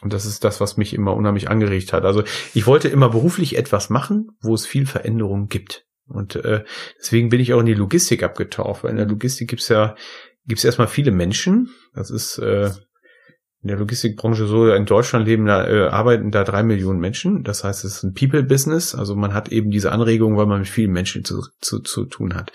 [0.03, 2.05] Und das ist das, was mich immer unheimlich angeregt hat.
[2.05, 2.23] Also
[2.55, 5.85] ich wollte immer beruflich etwas machen, wo es viel Veränderung gibt.
[6.07, 6.65] Und äh,
[6.99, 9.97] deswegen bin ich auch in die Logistik abgetaucht, weil in der Logistik gibt's ja
[10.47, 11.71] gibt's erstmal viele Menschen.
[11.95, 12.71] Das ist äh,
[13.67, 17.43] in der Logistikbranche so, in Deutschland leben da, äh, arbeiten da drei Millionen Menschen.
[17.43, 18.95] Das heißt, es ist ein People-Business.
[18.95, 22.37] Also man hat eben diese Anregung, weil man mit vielen Menschen zu, zu, zu tun
[22.37, 22.53] hat.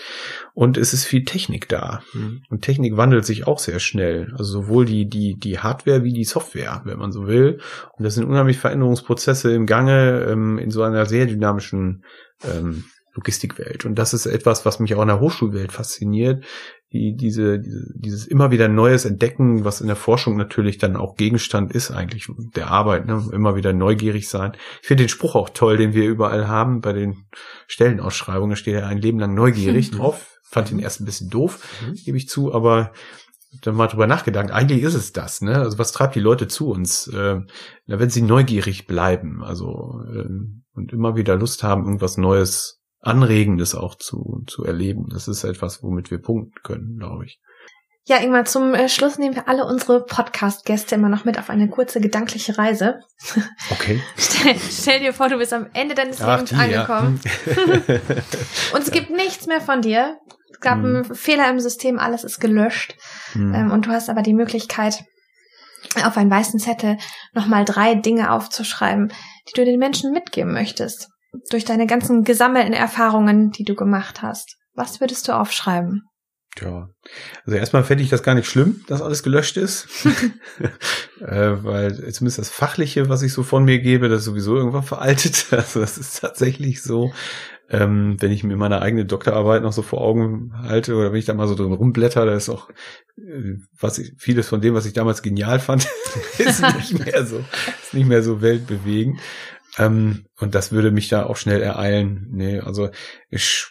[0.53, 2.01] Und es ist viel Technik da.
[2.13, 2.43] Mhm.
[2.49, 4.31] Und Technik wandelt sich auch sehr schnell.
[4.37, 7.59] Also sowohl die, die, die Hardware wie die Software, wenn man so will.
[7.97, 12.05] Und das sind unheimlich Veränderungsprozesse im Gange ähm, in so einer sehr dynamischen
[12.45, 12.85] ähm,
[13.15, 13.83] Logistikwelt.
[13.85, 16.45] Und das ist etwas, was mich auch in der Hochschulwelt fasziniert.
[16.93, 21.15] Die, diese, diese, dieses immer wieder Neues entdecken, was in der Forschung natürlich dann auch
[21.15, 23.29] Gegenstand ist, eigentlich der Arbeit, ne?
[23.31, 24.53] immer wieder neugierig sein.
[24.81, 27.25] Ich finde den Spruch auch toll, den wir überall haben bei den
[27.67, 28.57] Stellenausschreibungen.
[28.57, 30.39] Steht ja ein Leben lang neugierig drauf.
[30.43, 31.93] Fand ihn erst ein bisschen doof, mhm.
[32.03, 32.91] gebe ich zu, aber
[33.61, 34.51] dann mal drüber nachgedacht.
[34.51, 35.57] Eigentlich ist es das, ne?
[35.57, 37.07] Also was treibt die Leute zu uns?
[37.07, 37.41] Äh,
[37.85, 40.27] wenn sie neugierig bleiben, also äh,
[40.73, 45.07] und immer wieder Lust haben, irgendwas Neues Anregendes auch zu, zu erleben.
[45.09, 47.39] Das ist etwas, womit wir punkten können, glaube ich.
[48.05, 51.69] Ja, Ingmar, zum äh, Schluss nehmen wir alle unsere Podcast-Gäste immer noch mit auf eine
[51.69, 52.99] kurze gedankliche Reise.
[53.71, 54.01] Okay.
[54.17, 57.19] stell, stell, dir vor, du bist am Ende deines Ach, Lebens die, angekommen.
[57.23, 57.95] Ja.
[58.75, 60.17] und es gibt nichts mehr von dir.
[60.51, 60.85] Es gab hm.
[60.85, 62.95] einen Fehler im System, alles ist gelöscht.
[63.33, 63.53] Hm.
[63.53, 65.03] Ähm, und du hast aber die Möglichkeit,
[66.03, 66.97] auf einen weißen Zettel
[67.33, 69.13] nochmal drei Dinge aufzuschreiben,
[69.47, 71.09] die du den Menschen mitgeben möchtest
[71.49, 74.57] durch deine ganzen gesammelten Erfahrungen, die du gemacht hast?
[74.73, 76.03] Was würdest du aufschreiben?
[76.59, 76.89] Ja,
[77.45, 79.87] also erstmal fände ich das gar nicht schlimm, dass alles gelöscht ist,
[81.21, 84.83] äh, weil zumindest das Fachliche, was ich so von mir gebe, das ist sowieso irgendwann
[84.83, 85.47] veraltet.
[85.51, 87.13] Also das ist tatsächlich so.
[87.69, 91.25] Ähm, wenn ich mir meine eigene Doktorarbeit noch so vor Augen halte oder wenn ich
[91.25, 92.69] da mal so drin rumblätter, da ist auch
[93.17, 95.87] äh, was ich, vieles von dem, was ich damals genial fand,
[96.37, 97.45] ist nicht mehr so,
[97.81, 99.21] ist nicht mehr so weltbewegend.
[99.77, 102.27] Ähm, und das würde mich da auch schnell ereilen.
[102.31, 102.89] Nee, also
[103.29, 103.67] ich,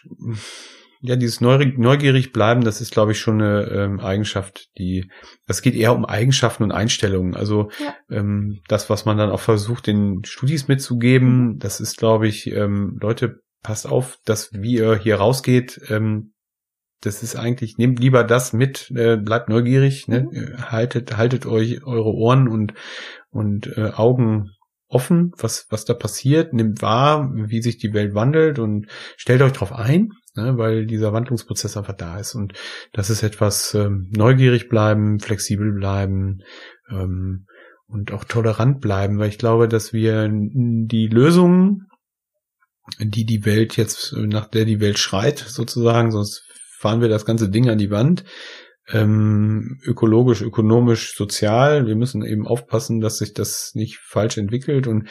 [1.01, 5.09] ja, dieses neugierig bleiben, das ist, glaube ich, schon eine ähm, Eigenschaft, die,
[5.47, 7.35] das geht eher um Eigenschaften und Einstellungen.
[7.35, 7.95] Also ja.
[8.09, 11.59] ähm, das, was man dann auch versucht, den Studis mitzugeben, mhm.
[11.59, 16.33] das ist, glaube ich, ähm, Leute, passt auf, dass wie ihr hier rausgeht, ähm,
[17.01, 20.27] das ist eigentlich, nehmt lieber das mit, äh, bleibt neugierig, ne?
[20.31, 20.71] Mhm.
[20.71, 22.73] haltet, haltet euch eure Ohren und,
[23.31, 24.51] und äh, Augen
[24.91, 29.53] offen, was, was da passiert, nimmt wahr, wie sich die Welt wandelt und stellt euch
[29.53, 32.35] darauf ein, ne, weil dieser Wandlungsprozess einfach da ist.
[32.35, 32.53] Und
[32.91, 36.43] das ist etwas ähm, neugierig bleiben, flexibel bleiben
[36.89, 37.45] ähm,
[37.87, 41.87] und auch tolerant bleiben, weil ich glaube, dass wir die Lösungen,
[42.99, 46.43] die die Welt jetzt, nach der die Welt schreit, sozusagen, sonst
[46.77, 48.25] fahren wir das ganze Ding an die Wand,
[48.93, 51.87] ähm, ökologisch, ökonomisch, sozial.
[51.87, 55.07] Wir müssen eben aufpassen, dass sich das nicht falsch entwickelt und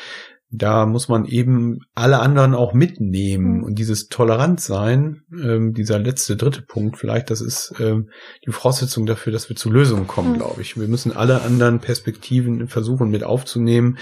[0.52, 3.62] da muss man eben alle anderen auch mitnehmen mhm.
[3.62, 8.10] und dieses tolerant sein, ähm, dieser letzte dritte Punkt vielleicht, das ist ähm,
[8.44, 10.38] die Voraussetzung dafür, dass wir zu Lösungen kommen, mhm.
[10.38, 10.76] glaube ich.
[10.76, 13.98] Wir müssen alle anderen Perspektiven versuchen mit aufzunehmen,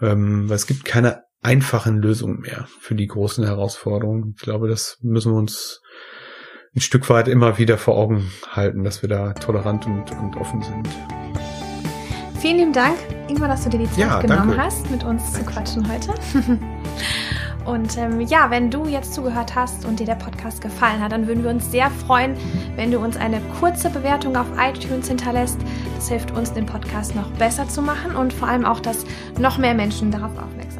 [0.00, 4.34] ähm, weil es gibt keine einfachen Lösungen mehr für die großen Herausforderungen.
[4.36, 5.79] Ich glaube, das müssen wir uns
[6.76, 10.62] ein Stück weit immer wieder vor Augen halten, dass wir da tolerant und, und offen
[10.62, 10.88] sind.
[12.38, 12.96] Vielen lieben Dank,
[13.28, 14.62] Ingmar, dass du dir die Zeit ja, genommen danke.
[14.62, 16.14] hast, mit uns zu quatschen heute.
[17.66, 21.28] Und ähm, ja, wenn du jetzt zugehört hast und dir der Podcast gefallen hat, dann
[21.28, 22.34] würden wir uns sehr freuen,
[22.74, 25.58] wenn du uns eine kurze Bewertung auf iTunes hinterlässt.
[25.94, 29.04] Das hilft uns, den Podcast noch besser zu machen und vor allem auch, dass
[29.38, 30.79] noch mehr Menschen darauf aufmerksam